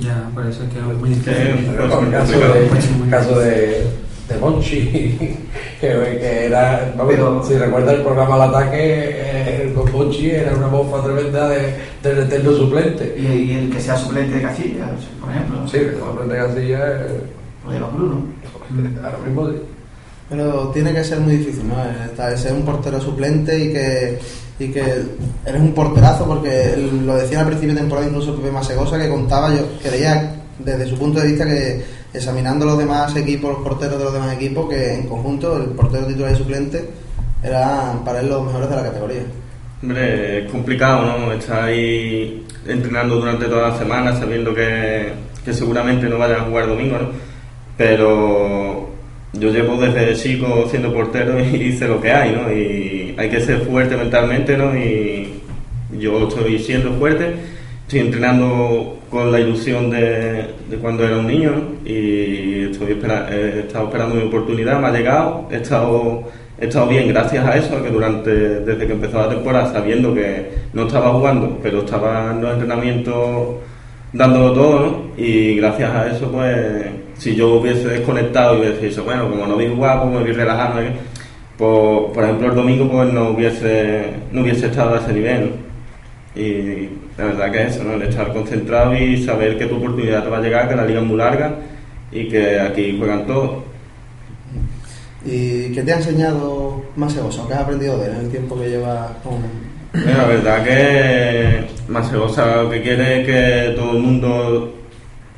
Ya, 0.00 0.30
por 0.34 0.46
eso 0.46 0.62
es 0.64 0.70
que 0.72 0.78
es 0.78 0.84
muy 0.98 1.08
difícil. 1.10 1.34
El 1.34 2.10
caso 2.10 2.32
de, 2.38 2.66
el 3.04 3.10
caso 3.10 3.38
de, 3.40 3.86
de 4.28 4.36
Monchi, 4.40 4.80
que, 5.80 5.88
que 5.88 6.46
era, 6.46 6.92
vamos, 6.96 7.12
Pero- 7.14 7.44
si 7.44 7.54
recuerdas 7.54 7.94
el 7.94 8.02
programa 8.02 8.34
Al 8.36 8.42
Ataque, 8.50 8.76
eh, 8.78 9.72
con 9.74 9.90
Monchi 9.92 10.30
era 10.30 10.54
una 10.56 10.68
mofa 10.68 11.02
tremenda 11.04 11.48
de, 11.48 11.74
del 12.02 12.18
eterno 12.20 12.52
suplente. 12.52 13.14
Y, 13.18 13.26
y 13.26 13.52
el 13.58 13.70
que 13.70 13.80
sea 13.80 13.96
suplente 13.96 14.36
de 14.36 14.42
Casillas, 14.42 14.90
por 15.20 15.30
ejemplo. 15.30 15.68
Sí, 15.68 15.76
el 15.78 15.98
suplente 15.98 16.34
de 16.34 16.40
Casilla, 16.46 16.90
eh, 17.06 17.20
O 17.66 17.70
de 17.72 17.78
Bruno. 17.78 18.22
ahora 19.04 19.18
mismo 19.26 19.48
sí. 19.50 19.56
Pero 20.30 20.68
tiene 20.72 20.92
que 20.94 21.02
ser 21.04 21.18
muy 21.20 21.36
difícil, 21.36 21.68
¿no? 21.68 21.74
Esta- 22.04 22.36
Ser 22.36 22.52
un 22.54 22.62
portero 22.64 23.00
suplente 23.00 23.58
y 23.58 23.72
que, 23.72 24.18
y 24.60 24.68
que 24.68 24.82
eres 25.46 25.60
un 25.60 25.72
porterazo, 25.72 26.26
porque 26.26 26.76
lo 27.04 27.16
decía 27.16 27.40
al 27.40 27.46
principio 27.46 27.74
de 27.74 27.80
temporada 27.80 28.06
incluso 28.06 28.36
Pepe 28.36 28.52
Masegosa, 28.52 28.98
que 28.98 29.08
contaba, 29.08 29.54
yo 29.54 29.62
creía 29.82 30.36
desde 30.58 30.86
su 30.86 30.98
punto 30.98 31.18
de 31.18 31.28
vista 31.28 31.46
que 31.46 31.82
examinando 32.12 32.66
los 32.66 32.78
demás 32.78 33.16
equipos, 33.16 33.52
los 33.52 33.62
porteros 33.62 33.98
de 33.98 34.04
los 34.04 34.12
demás 34.12 34.34
equipos, 34.34 34.68
que 34.68 34.94
en 34.94 35.08
conjunto 35.08 35.56
el 35.56 35.70
portero 35.70 36.06
titular 36.06 36.32
y 36.32 36.36
suplente 36.36 36.90
eran 37.42 38.04
para 38.04 38.20
él 38.20 38.28
los 38.28 38.44
mejores 38.44 38.68
de 38.68 38.76
la 38.76 38.82
categoría. 38.82 39.22
Hombre, 39.82 40.44
es 40.44 40.50
complicado, 40.50 41.06
¿no? 41.06 41.32
Estar 41.32 41.64
ahí 41.64 42.46
entrenando 42.66 43.16
durante 43.16 43.46
toda 43.46 43.70
la 43.70 43.78
semana 43.78 44.14
sabiendo 44.14 44.54
que, 44.54 45.10
que 45.42 45.54
seguramente 45.54 46.06
no 46.06 46.18
vaya 46.18 46.36
a 46.36 46.44
jugar 46.44 46.66
domingo, 46.66 46.98
¿no? 46.98 47.08
Pero 47.78 48.89
yo 49.32 49.50
llevo 49.50 49.76
desde 49.80 50.14
chico 50.14 50.66
siendo 50.70 50.92
portero 50.92 51.38
y 51.40 51.72
sé 51.78 51.86
lo 51.88 52.00
que 52.00 52.10
hay, 52.10 52.32
¿no? 52.32 52.52
Y 52.52 53.14
hay 53.16 53.28
que 53.28 53.40
ser 53.40 53.58
fuerte 53.60 53.96
mentalmente, 53.96 54.56
¿no? 54.56 54.76
Y 54.76 55.40
yo 55.98 56.28
estoy 56.28 56.58
siendo 56.58 56.92
fuerte, 56.94 57.32
estoy 57.82 58.00
entrenando 58.00 58.98
con 59.10 59.30
la 59.32 59.40
ilusión 59.40 59.90
de, 59.90 60.46
cuando 60.80 61.04
era 61.04 61.18
un 61.18 61.26
niño, 61.26 61.50
¿no? 61.50 61.88
Y 61.90 62.68
estoy 62.70 62.92
espera- 62.92 63.28
he 63.30 63.60
estado 63.60 63.86
esperando 63.86 64.14
mi 64.14 64.22
oportunidad, 64.22 64.80
me 64.80 64.86
ha 64.88 64.92
llegado, 64.92 65.48
he 65.50 65.56
estado 65.56 66.24
he 66.62 66.66
estado 66.66 66.88
bien 66.88 67.08
gracias 67.08 67.42
a 67.46 67.56
eso, 67.56 67.82
que 67.82 67.88
durante, 67.88 68.30
desde 68.30 68.86
que 68.86 68.92
empezó 68.92 69.16
la 69.18 69.30
temporada, 69.30 69.72
sabiendo 69.72 70.12
que 70.12 70.50
no 70.74 70.86
estaba 70.86 71.10
jugando, 71.12 71.58
pero 71.62 71.78
estaba 71.80 72.32
en 72.32 72.42
los 72.42 72.52
entrenamientos 72.52 73.56
dándolo 74.12 74.52
todo, 74.52 74.80
¿no? 74.80 75.02
Y 75.16 75.54
gracias 75.56 75.90
a 75.90 76.08
eso, 76.14 76.30
pues, 76.30 76.86
si 77.20 77.34
yo 77.34 77.56
hubiese 77.56 77.86
desconectado 77.86 78.56
y 78.56 78.60
hubiese 78.60 78.86
dicho, 78.86 79.04
bueno, 79.04 79.28
como 79.28 79.46
no 79.46 79.56
vi 79.56 79.66
pues 79.66 80.06
me 80.06 80.24
vi 80.24 80.32
relajando, 80.32 80.80
¿eh? 80.80 80.92
pues, 81.58 82.14
por 82.14 82.24
ejemplo, 82.24 82.48
el 82.48 82.54
domingo, 82.54 82.90
pues 82.90 83.12
no 83.12 83.30
hubiese, 83.30 84.06
no 84.32 84.40
hubiese 84.40 84.68
estado 84.68 84.94
a 84.94 85.00
ese 85.00 85.12
nivel, 85.12 85.50
¿no? 85.50 86.40
Y 86.40 86.88
la 87.18 87.24
verdad 87.24 87.52
que 87.52 87.62
es 87.62 87.74
eso, 87.74 87.84
¿no? 87.84 87.92
El 87.92 88.02
estar 88.02 88.32
concentrado 88.32 88.96
y 88.96 89.22
saber 89.22 89.58
que 89.58 89.66
tu 89.66 89.76
oportunidad 89.76 90.24
te 90.24 90.30
va 90.30 90.38
a 90.38 90.40
llegar, 90.40 90.68
que 90.70 90.76
la 90.76 90.86
liga 90.86 91.00
es 91.00 91.06
muy 91.06 91.18
larga 91.18 91.56
y 92.10 92.26
que 92.28 92.58
aquí 92.58 92.96
juegan 92.96 93.26
todos. 93.26 93.64
¿Y 95.22 95.72
qué 95.72 95.82
te 95.82 95.92
ha 95.92 95.96
enseñado 95.96 96.82
Masegosa? 96.96 97.42
¿Qué 97.46 97.52
has 97.52 97.60
aprendido 97.60 97.98
de 97.98 98.06
él 98.06 98.12
en 98.12 98.20
el 98.20 98.30
tiempo 98.30 98.58
que 98.58 98.70
llevas 98.70 99.10
con, 99.22 99.42
La 99.92 100.24
verdad 100.24 100.64
que 100.64 101.64
Masegosa 101.86 102.62
lo 102.62 102.70
que 102.70 102.80
quiere 102.80 103.20
es 103.20 103.26
que 103.26 103.76
todo 103.76 103.92
el 103.92 103.98
mundo 103.98 104.79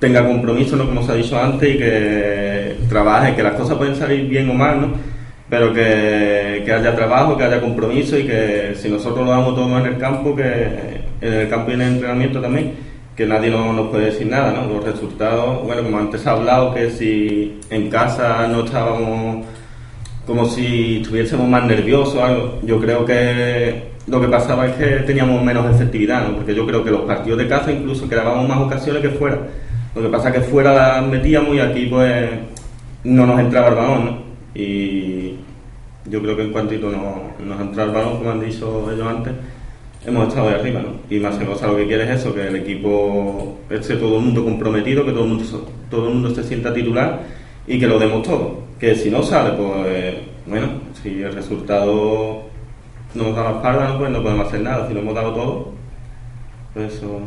tenga 0.02 0.26
compromiso, 0.26 0.74
¿no? 0.76 0.86
como 0.86 1.00
se 1.04 1.12
ha 1.12 1.14
dicho 1.14 1.38
antes, 1.38 1.76
y 1.76 1.78
que 1.78 2.76
trabaje, 2.88 3.36
que 3.36 3.42
las 3.44 3.54
cosas 3.54 3.76
pueden 3.78 3.94
salir 3.94 4.28
bien 4.28 4.50
o 4.50 4.54
mal, 4.54 4.80
¿no? 4.80 4.88
pero 5.48 5.72
que, 5.72 6.62
que 6.64 6.72
haya 6.72 6.92
trabajo, 6.96 7.36
que 7.36 7.44
haya 7.44 7.60
compromiso 7.60 8.18
y 8.18 8.24
que 8.24 8.72
si 8.74 8.88
nosotros 8.88 9.24
lo 9.24 9.30
damos 9.30 9.54
todo 9.54 9.78
en 9.78 9.86
el 9.86 9.98
campo, 9.98 10.34
que 10.34 11.02
en 11.20 11.32
el 11.32 11.48
campo 11.48 11.70
y 11.70 11.74
en 11.74 11.82
el 11.82 11.88
entrenamiento 11.94 12.40
también, 12.40 12.72
que 13.16 13.26
nadie 13.26 13.48
no- 13.50 13.72
nos 13.72 13.90
puede 13.90 14.06
decir 14.06 14.26
nada, 14.26 14.52
¿no? 14.52 14.66
Los 14.74 14.84
resultados, 14.84 15.62
bueno, 15.62 15.84
como 15.84 15.98
antes 15.98 16.26
ha 16.26 16.32
hablado, 16.32 16.74
que 16.74 16.90
si 16.90 17.60
en 17.70 17.88
casa 17.88 18.48
no 18.48 18.64
estábamos 18.64 19.44
como 20.26 20.46
si 20.46 20.96
estuviésemos 21.02 21.46
más 21.48 21.64
nerviosos 21.64 22.16
o 22.16 22.24
algo, 22.24 22.58
yo 22.64 22.80
creo 22.80 23.04
que 23.04 23.92
lo 24.08 24.20
que 24.20 24.26
pasaba 24.28 24.66
es 24.66 24.72
que 24.74 24.86
teníamos 25.06 25.44
menos 25.44 25.64
efectividad, 25.72 26.26
¿no? 26.26 26.34
Porque 26.36 26.54
yo 26.56 26.66
creo 26.66 26.82
que 26.82 26.90
los 26.90 27.02
partidos 27.02 27.38
de 27.38 27.46
casa 27.46 27.70
incluso 27.70 28.08
creábamos 28.08 28.48
más 28.48 28.58
ocasiones 28.58 29.00
que 29.02 29.10
fuera. 29.10 29.38
Lo 29.94 30.02
que 30.02 30.08
pasa 30.08 30.28
es 30.28 30.34
que 30.34 30.40
fuera 30.40 30.74
las 30.74 31.06
metíamos 31.06 31.54
y 31.54 31.60
aquí 31.60 31.86
pues 31.86 32.30
no 33.04 33.26
nos 33.26 33.38
entraba 33.40 33.68
el 33.68 33.74
balón, 33.74 34.04
¿no? 34.04 34.18
Y 34.54 35.36
yo 36.06 36.22
creo 36.22 36.36
que 36.36 36.42
en 36.42 36.52
cuantito 36.52 36.90
no, 36.90 37.44
nos 37.44 37.60
entra 37.60 37.84
el 37.84 37.90
balón, 37.90 38.18
como 38.18 38.30
han 38.30 38.40
dicho 38.40 38.90
ellos 38.90 39.06
antes, 39.06 39.34
hemos 40.06 40.28
estado 40.28 40.48
de 40.48 40.54
arriba, 40.54 40.80
¿no? 40.80 41.14
Y 41.14 41.20
más 41.20 41.36
que 41.36 41.44
cosa 41.44 41.66
lo 41.66 41.76
que 41.76 41.86
quiere 41.86 42.04
es 42.04 42.20
eso, 42.20 42.34
que 42.34 42.48
el 42.48 42.56
equipo 42.56 43.58
esté 43.70 43.96
todo 43.96 44.16
el 44.16 44.24
mundo 44.24 44.44
comprometido, 44.44 45.04
que 45.04 45.12
todo 45.12 45.24
el 45.24 45.30
mundo, 45.30 45.44
todo 45.90 46.08
el 46.08 46.14
mundo 46.14 46.30
se 46.30 46.42
sienta 46.42 46.72
titular 46.72 47.20
y 47.66 47.78
que 47.78 47.86
lo 47.86 47.98
demos 47.98 48.22
todo. 48.22 48.62
Que 48.80 48.94
si 48.94 49.10
no 49.10 49.22
sale, 49.22 49.50
pues 49.56 50.14
bueno, 50.46 50.68
si 51.02 51.22
el 51.22 51.32
resultado 51.32 52.42
no 53.14 53.24
nos 53.24 53.36
da 53.36 53.44
la 53.44 53.50
espalda, 53.56 53.98
pues 53.98 54.10
no 54.10 54.22
podemos 54.22 54.46
hacer 54.48 54.62
nada. 54.62 54.88
Si 54.88 54.94
lo 54.94 55.00
hemos 55.00 55.14
dado 55.14 55.34
todo, 55.34 55.72
pues 56.74 56.94
eso 56.94 57.20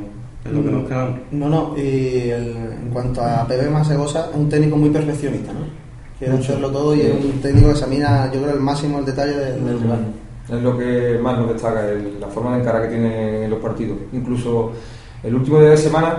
es 0.46 0.52
lo 0.52 0.64
que 0.64 0.72
nos 0.72 0.88
queda. 0.88 1.10
No, 1.32 1.50
no, 1.50 1.74
y 1.78 2.30
el- 2.30 2.56
en 2.84 2.90
cuanto 2.94 3.22
a 3.22 3.48
PB 3.48 3.70
Masegosa, 3.72 4.30
es 4.32 4.36
un 4.38 4.48
técnico 4.50 4.78
muy 4.78 4.90
perfeccionista, 4.90 5.52
¿no? 5.54 5.60
Quiere 6.20 6.36
hacerlo 6.36 6.70
todo 6.72 6.96
y 6.96 7.02
es 7.02 7.14
un 7.14 7.42
técnico 7.42 7.68
que 7.68 7.74
examina, 7.74 8.32
yo 8.32 8.42
creo, 8.42 8.54
el 8.54 8.62
máximo 8.62 9.00
el 9.00 9.06
detalle 9.06 9.34
del, 9.36 9.66
del 9.66 9.82
rival. 9.82 10.00
Es 10.48 10.62
lo 10.62 10.78
que 10.78 11.20
más 11.22 11.38
nos 11.40 11.50
destaca, 11.52 11.90
el- 11.90 12.20
la 12.22 12.28
forma 12.28 12.56
de 12.56 12.62
encarar 12.62 12.84
que 12.84 12.90
tiene 12.90 13.46
en 13.46 13.50
los 13.50 13.60
partidos. 13.60 13.98
Incluso 14.14 14.72
el 15.24 15.36
último 15.36 15.60
día 15.60 15.72
de 15.72 15.78
semana, 15.78 16.18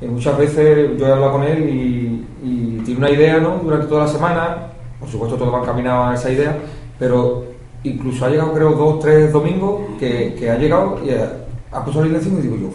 eh, 0.00 0.08
muchas 0.08 0.36
veces 0.38 0.98
yo 0.98 1.06
he 1.06 1.12
hablado 1.12 1.32
con 1.32 1.42
él 1.44 1.68
y, 1.68 2.26
y 2.42 2.80
tiene 2.84 2.98
una 2.98 3.10
idea 3.10 3.38
¿no? 3.38 3.60
durante 3.62 3.86
toda 3.86 4.06
la 4.06 4.10
semana, 4.10 4.56
por 4.98 5.08
supuesto 5.08 5.36
todo 5.36 5.52
va 5.52 5.60
encaminado 5.60 6.04
a 6.04 6.14
esa 6.14 6.30
idea, 6.32 6.56
pero 6.98 7.44
incluso 7.84 8.24
ha 8.24 8.30
llegado 8.30 8.52
creo 8.54 8.72
dos, 8.72 8.98
tres 9.00 9.30
domingos 9.32 9.82
que, 10.00 10.34
que 10.38 10.50
ha 10.50 10.56
llegado 10.58 10.98
y 11.04 11.10
ha, 11.10 11.32
ha 11.70 11.84
puesto 11.84 12.00
la 12.00 12.06
alineación 12.06 12.38
y 12.38 12.42
digo 12.42 12.56
yo, 12.56 12.68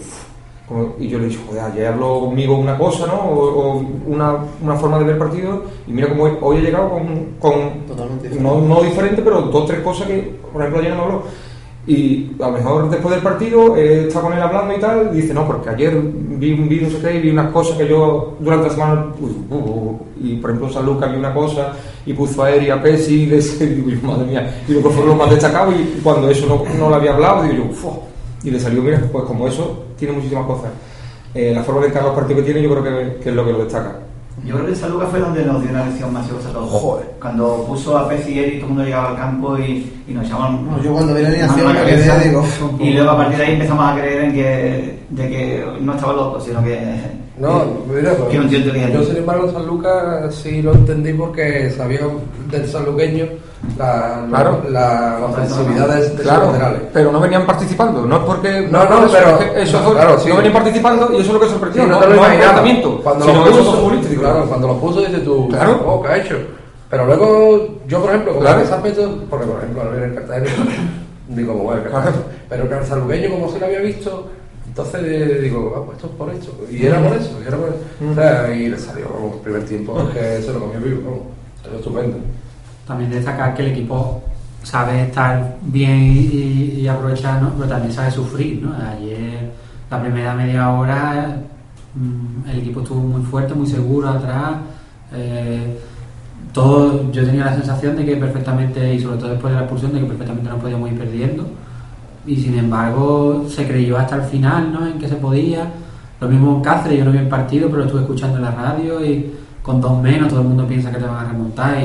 como- 0.67 0.95
y 0.99 1.07
yo 1.07 1.17
le 1.17 1.25
he 1.25 1.29
dicho, 1.29 1.41
joder, 1.47 1.63
ayer 1.63 1.87
habló 1.87 2.19
conmigo 2.21 2.57
una 2.57 2.77
cosa, 2.77 3.07
¿no? 3.07 3.13
O, 3.13 3.45
o 3.77 3.85
una, 4.07 4.35
una 4.61 4.75
forma 4.75 4.97
de 4.99 5.05
ver 5.05 5.13
el 5.13 5.19
partido 5.19 5.63
y 5.87 5.91
mira 5.91 6.09
como 6.09 6.23
hoy, 6.23 6.31
hoy 6.41 6.57
he 6.57 6.61
llegado 6.61 6.89
con, 6.89 7.05
con 7.39 7.85
Totalmente 7.87 8.29
no, 8.39 8.59
no 8.61 8.81
diferente, 8.83 9.21
pero 9.21 9.41
dos 9.43 9.65
tres 9.65 9.79
cosas 9.81 10.07
que, 10.07 10.35
por 10.51 10.61
ejemplo, 10.61 10.81
ayer 10.81 10.95
no 10.95 11.03
habló. 11.03 11.23
Y 11.89 12.31
a 12.41 12.47
lo 12.47 12.51
mejor 12.51 12.89
después 12.89 13.15
del 13.15 13.23
partido 13.23 13.77
eh, 13.77 14.07
está 14.09 14.19
con 14.19 14.33
él 14.33 14.41
hablando 14.41 14.75
y 14.75 14.79
tal, 14.81 15.09
y 15.13 15.21
dice, 15.21 15.33
no, 15.33 15.47
porque 15.47 15.69
ayer 15.69 15.97
vi 16.01 16.51
un 16.51 16.67
vídeo, 16.67 16.89
no 16.89 16.97
sé 16.97 17.01
qué, 17.01 17.15
y 17.15 17.21
vi 17.21 17.29
unas 17.29 17.49
cosas 17.53 17.77
que 17.77 17.87
yo 17.87 18.35
durante 18.41 18.67
la 18.67 18.73
semana, 18.73 19.05
uy, 19.21 19.31
uh, 19.49 19.55
uh, 19.55 19.99
y 20.21 20.35
por 20.35 20.49
ejemplo 20.49 20.67
en 20.67 20.73
San 20.73 20.85
Lucas 20.85 21.09
vi 21.09 21.17
una 21.17 21.33
cosa, 21.33 21.71
y 22.05 22.11
puso 22.11 22.43
a 22.43 22.51
Eri, 22.51 22.69
a 22.69 22.81
Pesci, 22.83 23.23
y 23.23 23.33
y 23.33 23.65
digo 23.65 24.05
madre 24.05 24.25
mía, 24.25 24.63
y 24.67 24.73
lo 24.73 24.83
que 24.83 24.89
fue 24.89 25.05
lo 25.05 25.15
más 25.15 25.29
destacado, 25.29 25.71
y 25.71 26.01
cuando 26.03 26.29
eso 26.29 26.45
no, 26.45 26.61
no 26.77 26.89
lo 26.89 26.95
había 26.95 27.13
hablado, 27.13 27.43
digo 27.43 27.69
yo, 27.71 28.01
y 28.43 28.51
le 28.51 28.59
salió, 28.59 28.81
mira, 28.81 29.01
pues 29.11 29.25
como 29.25 29.47
eso, 29.47 29.85
tiene 29.97 30.13
muchísimas 30.13 30.45
cosas. 30.45 30.71
Eh, 31.33 31.51
la 31.53 31.63
forma 31.63 31.81
de 31.81 31.87
encarar 31.87 32.07
los 32.07 32.15
partidos 32.15 32.41
que 32.41 32.51
tiene, 32.51 32.67
yo 32.67 32.71
creo 32.71 32.83
que, 32.83 33.17
que 33.23 33.29
es 33.29 33.35
lo 33.35 33.45
que 33.45 33.51
lo 33.51 33.63
destaca. 33.63 33.99
Yo 34.45 34.53
creo 34.53 34.65
que 34.65 34.71
en 34.71 34.77
San 34.77 34.91
Lucas 34.91 35.09
fue 35.09 35.19
donde 35.19 35.43
nos 35.43 35.61
dio 35.61 35.71
una 35.71 35.85
lección 35.85 36.13
más 36.13 36.25
a 36.25 36.53
todos. 36.53 36.69
Joder. 36.69 37.05
Cuando 37.19 37.65
puso 37.67 37.97
a 37.97 38.07
Pez 38.07 38.29
y 38.29 38.39
Eri, 38.39 38.51
todo 38.57 38.61
el 38.61 38.67
mundo 38.67 38.83
llegaba 38.83 39.09
al 39.09 39.17
campo 39.17 39.57
y, 39.57 39.91
y 40.07 40.13
nos 40.13 40.29
llamaban. 40.29 40.65
No, 40.65 40.81
yo 40.81 40.93
cuando 40.93 41.15
vi 41.15 41.23
la 41.23 41.27
alineación 41.29 41.73
me 41.73 41.85
quedé, 41.85 42.29
digo, 42.29 42.45
Y 42.79 42.93
luego 42.93 43.11
a 43.11 43.17
partir 43.17 43.37
de 43.37 43.45
ahí 43.45 43.53
empezamos 43.53 43.91
a 43.91 43.95
creer 43.95 44.23
en 44.25 44.33
que, 44.33 44.99
de 45.09 45.29
que 45.29 45.65
no 45.81 45.93
estaba 45.93 46.13
loco, 46.13 46.39
sino 46.39 46.63
que. 46.63 46.79
No, 47.37 47.65
mira, 47.87 48.15
pues, 48.15 48.29
que 48.29 48.39
un 48.39 48.49
tío 48.49 48.57
yo 48.57 49.03
sin 49.03 49.17
embargo 49.17 49.51
San 49.51 49.67
Lucas 49.67 50.33
sí 50.33 50.59
lo 50.63 50.73
entendí 50.73 51.13
porque 51.13 51.69
sabía 51.69 51.99
del 52.49 52.67
sanluqueño 52.67 53.27
la, 53.77 54.25
Claro. 54.29 54.61
la, 54.69 55.17
la 55.19 55.25
ofensividad 55.25 55.87
de, 55.87 56.09
de 56.09 56.23
Claro, 56.23 56.45
laterales. 56.47 56.81
pero 56.93 57.11
no 57.11 57.19
venían 57.19 57.45
participando, 57.45 58.05
no 58.05 58.17
es 58.17 58.23
porque 58.23 58.67
No, 58.71 58.85
no, 58.85 59.05
eso, 59.05 59.11
pero- 59.11 59.29
es 59.29 59.37
que 59.51 59.61
esos 59.63 59.83
no, 59.83 59.91
claro, 59.93 60.19
sí. 60.19 60.29
no 60.29 60.35
venían 60.37 60.53
participando 60.53 61.09
y 61.11 61.15
eso 61.17 61.27
es 61.27 61.33
lo 61.33 61.39
que 61.39 61.47
sorprendió, 61.49 61.83
Sí, 61.83 61.89
no, 61.89 61.99
no 61.99 62.07
no 62.07 62.15
imaginaba. 62.15 62.53
planteamiento, 62.53 63.01
Cuando 63.03 63.25
sino 63.25 63.37
lo 63.39 63.43
que 63.43 63.49
esos 63.51 63.65
puso, 63.65 63.77
futbolísticos. 63.77 64.23
claro, 64.23 64.45
cuando 64.45 64.67
lo 64.67 64.77
puso 64.79 64.99
dices 65.01 65.23
tú, 65.23 65.47
Claro. 65.49 65.81
oh, 65.85 66.01
¿qué 66.01 66.07
ha 66.09 66.17
hecho? 66.17 66.37
Pero 66.89 67.05
luego, 67.05 67.67
yo 67.87 67.99
por 68.01 68.09
ejemplo, 68.11 68.33
como 68.35 68.47
ese 68.47 68.73
aspecto, 68.73 69.15
porque 69.29 69.45
por 69.45 69.57
ejemplo 69.57 69.81
al 69.81 69.89
ver 69.89 70.03
el 70.03 70.15
Cartagena, 70.15 70.47
digo, 71.27 71.53
bueno, 71.53 71.81
el. 71.83 71.91
Cartagena, 71.91 72.23
pero 72.49 72.69
que 72.69 72.73
al 72.75 73.29
como 73.29 73.51
se 73.51 73.59
lo 73.59 73.65
había 73.65 73.79
visto, 73.81 74.27
entonces 74.65 75.41
digo, 75.41 75.73
ah, 75.75 75.81
pues 75.85 75.97
esto 75.97 76.07
es 76.07 76.13
por 76.13 76.29
esto, 76.33 76.51
y 76.71 76.85
era 76.85 77.01
por 77.01 77.17
eso, 77.17 77.31
y 77.43 77.47
era 77.47 77.57
por 77.57 77.69
eso. 77.69 77.77
Mm. 77.99 78.11
O 78.11 78.15
sea, 78.15 78.53
y 78.55 78.69
le 78.69 78.77
salió 78.79 79.05
el 79.33 79.39
primer 79.41 79.65
tiempo, 79.65 79.97
que 80.13 80.41
se 80.41 80.53
lo 80.53 80.59
comió 80.61 80.79
vivo, 80.79 81.01
vamos, 81.03 81.77
estupendo. 81.79 82.17
También 82.87 83.11
destacar 83.11 83.53
que 83.53 83.63
el 83.63 83.71
equipo 83.71 84.23
sabe 84.63 85.03
estar 85.03 85.57
bien 85.61 86.01
y, 86.01 86.81
y 86.81 86.87
aprovechar, 86.87 87.41
¿no? 87.41 87.51
pero 87.55 87.69
también 87.69 87.91
sabe 87.93 88.11
sufrir. 88.11 88.61
¿no? 88.61 88.73
Ayer, 88.73 89.51
la 89.89 90.01
primera 90.01 90.33
media 90.33 90.69
hora, 90.71 91.37
mm, 91.95 92.49
el 92.49 92.59
equipo 92.59 92.81
estuvo 92.81 92.99
muy 93.01 93.21
fuerte, 93.21 93.53
muy 93.53 93.67
seguro 93.67 94.09
atrás. 94.09 94.57
eh, 95.13 95.77
todo, 96.53 97.11
yo 97.11 97.23
tenía 97.25 97.45
la 97.45 97.53
sensación 97.53 97.95
de 97.95 98.05
que 98.05 98.15
perfectamente, 98.15 98.93
y 98.95 98.99
sobre 98.99 99.17
todo 99.17 99.29
después 99.29 99.51
de 99.53 99.59
la 99.59 99.65
expulsión, 99.65 99.93
de 99.93 99.99
que 99.99 100.05
perfectamente 100.05 100.49
nos 100.49 100.59
podíamos 100.59 100.91
ir 100.91 100.97
perdiendo. 100.97 101.45
Y 102.25 102.35
sin 102.35 102.57
embargo, 102.57 103.45
se 103.47 103.67
creyó 103.67 103.97
hasta 103.97 104.15
el 104.15 104.23
final 104.23 104.73
¿no? 104.73 104.87
en 104.87 104.97
que 104.97 105.07
se 105.07 105.15
podía. 105.15 105.71
Lo 106.19 106.27
mismo 106.27 106.61
Cáceres, 106.61 106.97
yo 106.99 107.05
no 107.05 107.11
vi 107.11 107.19
el 107.19 107.27
partido, 107.27 107.69
pero 107.69 107.83
estuve 107.83 108.01
escuchando 108.01 108.37
en 108.37 108.43
la 108.43 108.51
radio 108.51 109.05
y 109.05 109.33
con 109.61 109.79
dos 109.79 110.01
menos 110.01 110.29
todo 110.29 110.41
el 110.41 110.47
mundo 110.47 110.67
piensa 110.67 110.91
que 110.91 110.97
te 110.97 111.05
van 111.05 111.25
a 111.25 111.29
remontar 111.29 111.77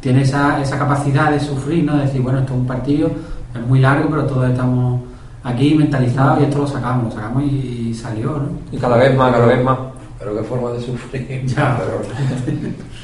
tiene 0.00 0.22
esa, 0.22 0.60
esa 0.62 0.78
capacidad 0.78 1.30
de 1.30 1.40
sufrir, 1.40 1.84
¿no? 1.84 1.96
De 1.96 2.04
decir, 2.04 2.20
bueno, 2.22 2.38
esto 2.40 2.52
es 2.54 2.58
un 2.60 2.66
partido, 2.66 3.10
es 3.54 3.66
muy 3.66 3.80
largo, 3.80 4.08
pero 4.10 4.24
todos 4.26 4.48
estamos 4.50 5.00
aquí 5.44 5.74
mentalizados 5.74 6.40
y 6.40 6.44
esto 6.44 6.58
lo 6.58 6.66
sacamos, 6.66 7.04
lo 7.06 7.10
sacamos 7.20 7.42
y, 7.44 7.88
y 7.90 7.94
salió, 7.94 8.30
¿no? 8.38 8.48
Y 8.70 8.78
cada 8.78 8.96
vez 8.96 9.16
más, 9.16 9.32
cada 9.32 9.46
vez 9.46 9.64
más. 9.64 9.78
Pero 10.20 10.36
qué 10.36 10.42
forma 10.42 10.72
de 10.72 10.80
sufrir. 10.80 11.44
Ya. 11.46 11.78
Pero- 11.78 12.02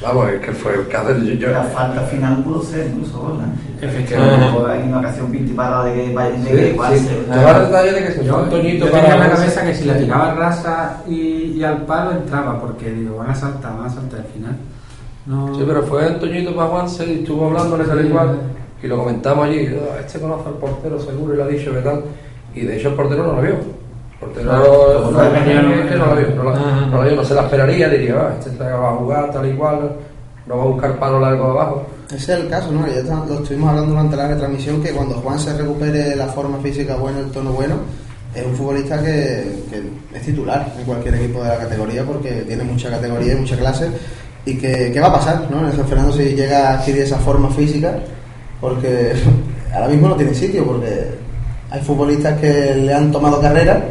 vamos, 0.03 0.31
es 0.31 0.41
que 0.41 0.51
fue 0.53 0.75
el 0.75 0.89
caso 0.89 1.17
yo, 1.19 1.35
yo- 1.35 1.51
La 1.53 1.63
falta 1.63 2.01
final 2.03 2.43
pudo 2.43 2.61
ser 2.63 2.89
incluso. 2.89 3.39
¿eh? 3.41 3.87
Efectivamente. 3.87 4.47
Hay 4.69 4.89
una 4.89 4.99
ocasión 4.99 5.31
pintipada 5.31 5.85
de 5.85 5.95
que 5.95 6.13
vaya 6.13 6.31
de 6.31 6.39
Sí, 6.39 6.49
que 6.51 6.71
sí. 6.73 6.77
pase. 6.77 6.99
Te 7.31 7.37
va 7.45 7.51
el 7.57 7.65
detalle 7.67 7.93
de 7.93 8.05
que 8.07 8.13
se 8.15 8.25
Yo, 8.25 8.37
para 8.39 8.51
tenía 8.51 9.15
en 9.15 9.21
la 9.21 9.31
cabeza 9.31 9.65
que 9.65 9.75
si 9.77 9.85
la 9.85 9.97
tiraba 9.97 10.35
rasa 10.35 11.03
y, 11.07 11.15
y 11.57 11.63
al 11.63 11.83
palo 11.83 12.11
entraba, 12.13 12.61
porque 12.61 12.91
digo, 12.91 13.19
van 13.19 13.31
a 13.31 13.35
saltar, 13.37 13.77
van 13.77 13.87
a 13.87 13.91
saltar 13.91 14.19
al 14.21 14.27
final. 14.27 14.57
No, 15.27 15.55
Sí, 15.55 15.63
pero 15.67 15.83
fue 15.85 16.05
Antoñito 16.07 16.55
para 16.55 16.69
Juanse 16.69 17.07
y 17.07 17.15
estuvo 17.21 17.47
hablando 17.47 17.77
tal 17.79 18.07
y 18.07 18.11
cual 18.11 18.39
y 18.83 18.87
lo 18.87 18.99
comentamos 18.99 19.47
allí. 19.47 19.67
"Ah, 19.75 20.01
Este 20.01 20.21
conoce 20.21 20.49
al 20.49 20.55
portero 20.55 21.01
seguro 21.01 21.33
y 21.35 21.37
lo 21.39 21.45
ha 21.45 21.49
dicho, 21.49 21.73
¿verdad? 21.73 22.01
Y 22.55 22.61
de 22.63 22.77
hecho 22.79 22.89
el 22.91 22.95
portero 22.95 23.27
no 23.27 23.33
lo 23.35 23.41
vio. 23.43 23.53
El 23.55 24.19
portero 24.21 24.49
Claro, 24.51 25.01
no, 25.05 25.11
no, 25.11 25.19
venía, 25.33 25.63
no, 25.63 25.89
que 25.89 25.97
lo 25.97 26.17
vio, 26.17 26.29
no 26.37 26.43
lo, 26.99 27.03
vio, 27.03 27.17
no 27.17 27.25
se 27.25 27.35
la 27.35 27.43
esperaría, 27.43 27.89
diría, 27.89 28.15
"Ah, 28.21 28.35
este 28.39 28.51
va 28.65 28.91
a 28.91 28.97
jugar 28.97 29.31
tal 29.33 29.49
y 29.51 29.55
cual, 29.57 29.93
no 30.47 30.57
va 30.59 30.63
a 30.63 30.67
buscar 30.67 30.99
palo 30.99 31.19
largo 31.21 31.45
abajo. 31.53 31.87
Ese 32.09 32.17
es 32.35 32.41
el 32.41 32.49
caso, 32.51 32.71
¿no? 32.71 32.87
Ya 32.87 32.97
está- 33.01 33.25
lo 33.27 33.35
estuvimos 33.37 33.71
hablando 33.71 33.91
durante 33.93 34.17
la 34.17 34.29
retransmisión 34.29 34.83
que 34.83 34.91
cuando 34.93 35.15
Juan 35.17 35.39
se 35.39 35.57
recupere 35.57 36.15
la 36.17 36.27
forma 36.27 36.59
física 36.59 36.97
buena, 36.97 37.21
el 37.21 37.31
tono 37.31 37.53
bueno, 37.53 37.77
es 38.35 38.45
un 38.45 38.55
futbolista 38.55 38.99
que, 38.99 39.63
que 39.71 39.83
es 40.19 40.23
titular 40.23 40.71
en 40.79 40.85
cualquier 40.85 41.15
equipo 41.15 41.43
de 41.43 41.49
la 41.49 41.57
categoría 41.57 42.05
porque 42.05 42.31
tiene 42.47 42.63
mucha 42.65 42.91
categoría 42.91 43.33
y 43.33 43.37
mucha 43.37 43.57
clase. 43.57 43.89
Y 44.47 44.57
que, 44.57 44.91
¿qué 44.93 45.01
va 45.01 45.09
a 45.09 45.13
pasar, 45.15 45.49
no? 45.51 45.61
En 45.61 45.67
el 45.67 45.73
San 45.73 45.87
Fernando 45.87 46.13
si 46.13 46.35
llega 46.35 46.69
a 46.69 46.75
adquirir 46.75 47.03
esa 47.03 47.19
forma 47.19 47.49
física, 47.51 47.99
porque 48.61 49.13
ahora 49.75 49.89
mismo 49.89 50.09
no 50.09 50.17
tiene 50.17 50.35
sitio, 50.35 50.65
porque 50.65 51.25
hay 51.75 51.81
futbolistas 51.81 52.39
que 52.39 52.75
le 52.77 52.95
han 52.95 53.11
tomado 53.11 53.41
carrera, 53.41 53.83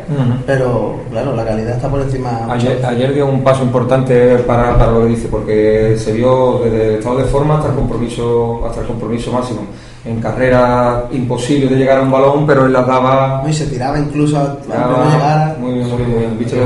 pero 0.46 1.02
claro, 1.12 1.36
la 1.36 1.44
calidad 1.44 1.76
está 1.76 1.90
por 1.90 2.00
encima. 2.00 2.48
Ayer, 2.50 2.80
ayer 2.86 3.14
dio 3.14 3.26
un 3.26 3.44
paso 3.44 3.64
importante 3.64 4.38
para, 4.38 4.78
para 4.78 4.92
lo 4.94 5.02
que 5.02 5.08
dice, 5.08 5.28
porque 5.28 5.98
se 5.98 6.14
vio 6.14 6.62
desde 6.64 6.88
el 6.88 6.96
estado 7.00 7.18
de 7.18 7.26
forma 7.26 7.58
hasta 7.58 7.72
el 7.72 7.76
compromiso, 7.76 8.66
hasta 8.66 8.80
el 8.82 8.88
compromiso 8.88 9.34
máximo. 9.34 9.62
En 10.06 10.22
carrera 10.22 11.08
imposible 11.12 11.68
de 11.68 11.76
llegar 11.76 11.98
a 11.98 12.02
un 12.04 12.12
balón, 12.12 12.48
pero 12.48 12.66
él 12.66 12.74
las 12.74 12.88
daba. 12.88 13.44
Y 13.50 13.52
se 13.52 13.66
tiraba 13.66 14.00
incluso 14.00 14.38
a 14.38 14.58
no 14.66 15.12
llegara. 15.12 15.56
muy 15.60 15.74
bien, 15.74 15.90
muy 15.90 15.98
bien, 15.98 16.10
muy 16.10 16.20
bien. 16.20 16.40
Viste 16.40 16.58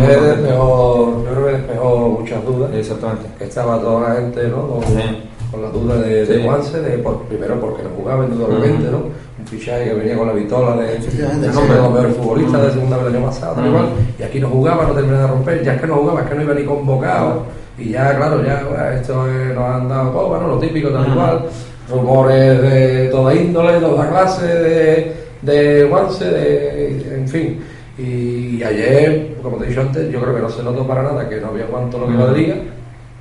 muchas 2.27 2.45
dudas. 2.45 2.71
Exactamente. 2.73 3.25
que 3.37 3.43
estaba 3.45 3.79
toda 3.79 4.09
la 4.09 4.15
gente 4.15 4.47
¿no? 4.49 4.67
con, 4.67 4.83
Sí. 4.83 5.23
con 5.51 5.61
la 5.61 5.69
duda 5.69 5.95
de, 6.01 6.25
de 6.25 6.37
Sí. 6.37 6.43
Juanse, 6.43 6.81
de, 6.81 6.97
por- 6.99 7.21
primero 7.23 7.59
porque 7.59 7.83
no 7.83 7.89
jugaba 7.97 8.25
indudablemente. 8.25 8.91
¿no? 8.91 9.27
un 9.39 9.45
fichaje 9.45 9.83
que 9.85 9.93
venía 9.93 10.17
con 10.17 10.27
la 10.27 10.33
vitola 10.33 10.75
de, 10.75 10.95
de 10.97 11.01
sí. 11.01 11.17
nombre 11.53 11.75
de 11.75 11.81
los 11.81 11.91
mejores 11.93 12.17
futbolistas 12.17 12.61
de 12.63 12.71
segunda 12.71 12.97
vez 12.97 13.07
el 13.07 13.15
año 13.15 13.25
pasado, 13.27 13.53
tal 13.55 13.65
y 13.65 13.69
Ujú. 13.69 13.77
cual, 13.77 13.87
y 14.19 14.23
aquí 14.23 14.39
no 14.39 14.49
jugaba, 14.49 14.83
no 14.87 14.93
terminaba 14.93 15.21
de 15.21 15.27
romper, 15.27 15.63
ya 15.63 15.73
es 15.75 15.81
que 15.81 15.87
no 15.87 15.95
jugaba, 15.95 16.21
es 16.21 16.29
que 16.29 16.35
no 16.35 16.41
iba 16.41 16.53
ni 16.55 16.65
convocado, 16.65 17.43
y 17.77 17.89
ya, 17.91 18.17
claro, 18.17 18.43
ya 18.43 18.63
bueno, 18.67 18.89
esto 18.89 19.27
eh, 19.29 19.51
nos 19.53 19.63
han 19.63 19.87
dado 19.87 20.11
copa, 20.11 20.39
¿no? 20.39 20.47
lo 20.47 20.57
típico, 20.59 20.89
tal 20.89 21.13
cual, 21.13 21.41
rumores 21.89 22.61
de 22.63 23.07
toda 23.11 23.35
índole, 23.35 23.73
de 23.73 23.79
toda 23.79 24.09
clase, 24.09 24.45
de, 24.47 25.13
de 25.43 25.87
Juanse, 25.87 26.25
de, 26.25 27.15
en 27.15 27.27
fin. 27.27 27.59
Y 27.97 28.61
ayer, 28.61 29.37
como 29.41 29.57
te 29.57 29.65
he 29.65 29.69
dicho 29.69 29.81
antes, 29.81 30.11
yo 30.11 30.21
creo 30.21 30.35
que 30.35 30.41
no 30.41 30.49
se 30.49 30.61
notó 30.63 30.85
para 30.85 31.01
nada 31.03 31.27
que 31.27 31.41
no 31.41 31.47
había 31.47 31.65
cuánto 31.65 31.97
lo 31.97 32.07
que 32.07 32.13
de 32.13 32.37
liga. 32.37 32.55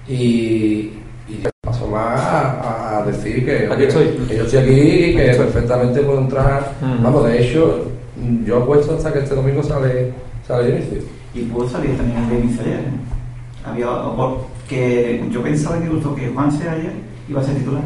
Y, 0.06 0.92
y 1.28 1.42
pasó 1.62 1.86
más 1.88 2.20
a, 2.20 2.98
a 2.98 3.06
decir 3.06 3.44
que, 3.44 3.66
Aquí 3.72 3.84
estoy. 3.84 4.08
que 4.28 4.36
yo 4.36 4.44
estoy 4.44 4.58
aquí 4.60 4.72
y 4.72 5.16
que 5.16 5.34
perfectamente 5.34 6.00
puedo 6.02 6.20
entrar. 6.20 6.72
Mm. 6.80 7.02
Vamos, 7.02 7.24
de 7.24 7.42
hecho, 7.42 7.86
yo 8.44 8.58
apuesto 8.62 8.94
hasta 8.94 9.12
que 9.12 9.20
este 9.20 9.34
domingo 9.34 9.62
sale, 9.62 10.12
sale 10.46 10.64
de 10.64 10.78
inicio. 10.78 10.98
Y 11.34 11.42
pudo 11.42 11.68
salir 11.68 11.96
también 11.96 12.28
de 12.28 12.38
inicio 12.38 12.62
ayer. 12.62 12.78
¿eh? 12.80 13.64
Había, 13.64 13.86
que 14.68 15.24
yo 15.30 15.42
pensaba 15.42 15.78
que 15.78 15.86
incluso 15.86 16.14
que 16.14 16.28
Juan 16.28 16.52
sea 16.52 16.72
ayer 16.72 16.92
iba 17.28 17.40
a 17.40 17.44
ser 17.44 17.54
titular. 17.56 17.82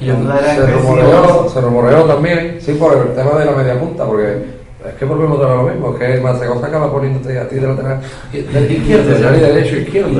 La 0.00 0.38
Se 0.54 0.66
rumoreó, 0.66 1.48
se 1.48 1.60
rumoreó 1.60 2.04
también, 2.04 2.58
sí, 2.60 2.72
por 2.72 2.96
el 2.96 3.14
tema 3.14 3.38
de 3.38 3.44
la 3.44 3.52
media 3.52 3.78
punta, 3.80 4.04
porque 4.04 4.63
es 4.88 4.94
que 4.98 5.04
volvemos 5.04 5.38
a 5.40 5.54
lo 5.54 5.62
mismo, 5.64 5.94
que 5.98 6.14
el 6.14 6.20
Macegosa 6.20 6.66
acaba 6.66 6.90
poniéndote 6.92 7.38
a 7.38 7.48
ti 7.48 7.56
de 7.56 7.66
lateral 7.66 8.00
del 8.32 8.70
izquierdo, 8.70 9.30
ni 9.32 9.38
derecho 9.40 9.76
izquierdo. 9.76 10.10
Y. 10.10 10.14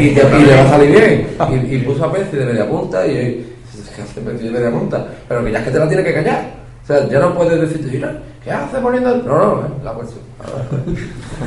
Y, 0.00 0.08
y 0.08 0.14
te- 0.14 0.38
y 0.38 0.44
le 0.46 0.54
va 0.56 0.62
a 0.62 0.68
salir 0.68 0.90
bien. 0.90 1.26
Y, 1.70 1.74
y 1.74 1.78
puso 1.78 2.04
a 2.04 2.12
Pezzi 2.12 2.36
de 2.36 2.44
media 2.46 2.68
punta 2.68 3.06
y 3.06 3.46
que 3.94 4.02
hace 4.02 4.20
Pezzi 4.20 4.44
de 4.44 4.50
media 4.50 4.70
punta, 4.70 5.06
pero 5.28 5.44
que 5.44 5.52
ya 5.52 5.58
es 5.58 5.64
que 5.64 5.70
te 5.70 5.78
la 5.78 5.88
tiene 5.88 6.04
que 6.04 6.14
callar. 6.14 6.50
O 6.82 6.86
sea, 6.86 7.06
ya 7.08 7.18
no 7.20 7.34
puedes 7.34 7.60
decirte, 7.60 7.88
mira, 7.92 8.18
¿qué 8.42 8.50
hace 8.50 8.78
poniendo 8.78 9.14
el.? 9.14 9.26
No, 9.26 9.38
no, 9.38 9.60
eh, 9.60 9.70
la 9.84 9.92
puesto. 9.92 10.16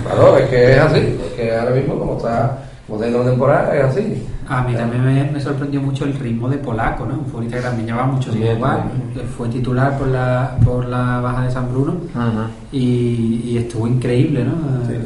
Claro, 0.04 0.38
es 0.38 0.50
que 0.50 0.72
es 0.74 0.78
así, 0.78 1.00
es 1.00 1.34
que 1.36 1.56
ahora 1.56 1.72
mismo, 1.72 1.98
como 1.98 2.18
está, 2.18 2.58
como 2.88 2.98
está 3.00 3.08
yendo 3.08 3.24
la 3.24 3.30
temporada, 3.32 3.76
es 3.78 3.84
así. 3.86 4.28
A 4.54 4.64
mí 4.64 4.74
también 4.76 5.06
me, 5.06 5.32
me 5.32 5.40
sorprendió 5.40 5.82
mucho 5.82 6.04
el 6.04 6.14
ritmo 6.14 6.50
de 6.50 6.58
Polaco, 6.58 7.06
¿no? 7.06 7.14
Un 7.20 7.26
futbolista 7.26 7.58
que 7.58 7.64
también 7.64 7.88
llevaba 7.88 8.08
mucho 8.08 8.32
jugar. 8.32 8.84
Él 9.16 9.22
Fue 9.38 9.48
titular 9.48 9.98
por 9.98 10.08
la, 10.10 10.58
por 10.66 10.86
la 10.88 11.20
baja 11.22 11.44
de 11.46 11.52
San 11.52 11.72
Bruno 11.72 11.94
y, 12.72 13.42
y 13.46 13.58
estuvo 13.58 13.88
increíble, 13.88 14.44
¿no? 14.44 14.52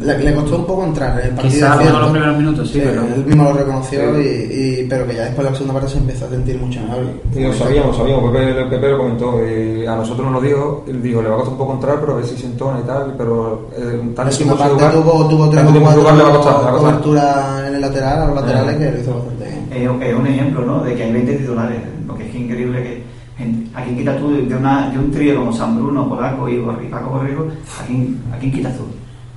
Le, 0.06 0.18
le 0.20 0.34
costó 0.36 0.58
un 0.58 0.66
poco 0.66 0.86
entrar 0.86 1.20
en 1.20 1.26
el 1.28 1.36
partido. 1.36 1.54
Quizá 1.54 1.74
es 1.76 1.82
uno 1.90 1.94
de 1.96 2.02
los 2.02 2.12
primeros 2.12 2.38
minutos, 2.38 2.70
sí, 2.70 2.82
pero- 2.84 3.02
Él 3.06 3.26
mismo 3.26 3.44
lo 3.44 3.54
reconoció, 3.54 4.20
y, 4.22 4.26
y- 4.26 4.88
pero 4.90 5.06
que 5.08 5.16
ya 5.16 5.24
después 5.26 5.46
de 5.46 5.52
la 5.52 5.58
segunda 5.58 5.74
parte 5.80 5.90
se 5.94 5.98
empezó 6.00 6.26
a 6.26 6.30
sentir 6.30 6.58
mucho 6.60 6.80
mejor. 6.82 7.04
Y 7.36 7.44
lo 7.44 7.54
sabíamos, 7.54 7.98
sabíamos, 7.98 8.32
Pepe, 8.32 8.66
Pepe 8.66 8.90
lo 8.90 8.98
comentó, 8.98 9.40
y 9.48 9.86
a 9.86 9.96
nosotros 9.96 10.26
nos 10.32 10.42
lo 10.42 10.48
dijo, 10.48 10.86
él 10.88 11.02
dijo, 11.02 11.22
le 11.22 11.30
va 11.30 11.36
a 11.36 11.38
costar 11.38 11.54
un 11.54 11.58
poco 11.60 11.74
entrar, 11.74 12.00
pero 12.00 12.14
a 12.14 12.16
ver 12.18 12.26
si 12.26 12.36
se 12.38 12.46
entona 12.48 12.80
y 12.80 12.88
tal, 12.88 13.14
pero 13.18 13.70
eh, 13.78 14.00
En 14.02 14.16
tan 14.16 14.26
la 14.26 14.32
segunda 14.32 14.56
tiempo 14.58 14.58
sin 14.58 14.58
parte 14.58 14.74
jugar, 14.76 14.92
tuvo, 14.94 15.28
tuvo 15.30 15.50
tres 15.50 15.64
tanto 15.64 15.70
o 15.70 15.74
tiempo 15.74 15.86
cuatro 15.86 16.02
jugar 16.02 16.16
le 16.18 16.24
va 16.24 16.30
a 16.30 16.34
costar, 16.34 16.56
le 16.58 16.64
va 16.64 16.70
a 16.70 16.72
costar. 16.74 16.92
cobertura 16.92 17.68
en 17.68 17.76
el 17.76 17.82
lateral, 17.82 18.22
a 18.22 18.26
los 18.28 18.36
laterales, 18.36 18.76
que 18.78 18.92
lo 18.92 19.00
hizo. 19.02 19.26
Es, 19.72 19.82
es 20.10 20.16
un 20.16 20.28
ejemplo 20.28 20.62
¿no? 20.66 20.84
de 20.84 20.96
que 20.96 21.04
hay 21.04 21.12
20 21.12 21.34
titulares, 21.36 21.78
lo 22.08 22.16
que 22.16 22.26
es 22.26 22.32
que 22.32 22.38
increíble 22.40 22.82
que 22.84 23.04
gente- 23.38 23.70
a 23.76 23.84
quién 23.84 23.98
quitas 23.98 24.18
tú 24.18 24.32
de, 24.48 24.56
una, 24.56 24.90
de 24.90 25.00
un 25.00 25.12
trío 25.12 25.36
como 25.38 25.52
San 25.54 25.76
Bruno, 25.78 26.08
Polaco 26.10 26.48
y, 26.50 26.58
Paco 26.90 27.10
Borrego, 27.12 27.48
¿a 27.82 27.86
quién, 27.86 28.22
¿a 28.34 28.38
quién 28.38 28.52
quitas 28.52 28.76
tú? 28.78 28.84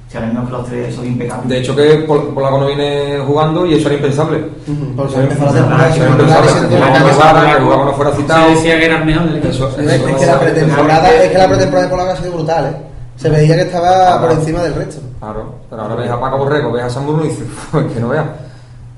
Si 0.08 0.16
ahora 0.16 0.28
mismo 0.30 0.46
que 0.46 0.52
los 0.52 0.66
tres 0.66 0.94
son 0.94 1.06
impecables. 1.06 1.48
De 1.50 1.58
hecho 1.58 1.76
que 1.76 1.82
Pol- 2.06 2.32
Polaco 2.32 2.60
no 2.60 2.66
viene 2.68 3.18
jugando 3.26 3.66
y 3.66 3.74
eso 3.74 3.88
era 3.88 3.96
impensable. 3.96 4.38
Ujú, 4.38 4.96
Porque 4.96 5.12
Eso 5.12 5.20
empezó 5.22 5.44
la 5.44 5.50
era 5.50 5.58
impensable, 5.88 7.50
que 7.52 7.64
Polaco 7.64 7.84
no 7.84 7.92
fuera 7.92 8.10
citado. 8.12 8.44
Se 8.48 8.54
decía 8.54 8.78
que 8.78 8.84
era 8.86 8.98
el 9.00 9.04
mejor 9.04 9.26
del 9.28 9.36
equipo. 9.36 9.52
Eso- 9.52 9.68
Es, 9.68 9.86
eso 9.92 10.06
que 10.06 10.12
no- 10.12 10.26
la 10.32 10.40
pretemporada, 10.40 11.12
es 11.24 11.30
que 11.30 11.38
la 11.38 11.48
pretemporada 11.48 11.84
de 11.86 11.90
Polaco 11.90 12.10
ha 12.10 12.16
sido 12.16 12.32
brutal, 12.32 12.64
¿eh? 12.66 12.76
Se 13.16 13.28
veía 13.28 13.54
que 13.56 13.62
estaba 13.62 14.20
por 14.20 14.30
encima 14.32 14.62
del 14.62 14.74
resto. 14.76 15.02
Claro, 15.18 15.54
pero 15.68 15.82
ahora 15.82 15.94
ves 15.96 16.10
a 16.10 16.20
Paco 16.20 16.38
Borrego, 16.38 16.72
ves 16.72 16.84
a 16.84 16.90
San 16.90 17.04
Bruno 17.06 17.24
y 17.24 17.28
dices, 17.28 17.46
que 17.92 18.00
no 18.00 18.08
veas. 18.08 18.24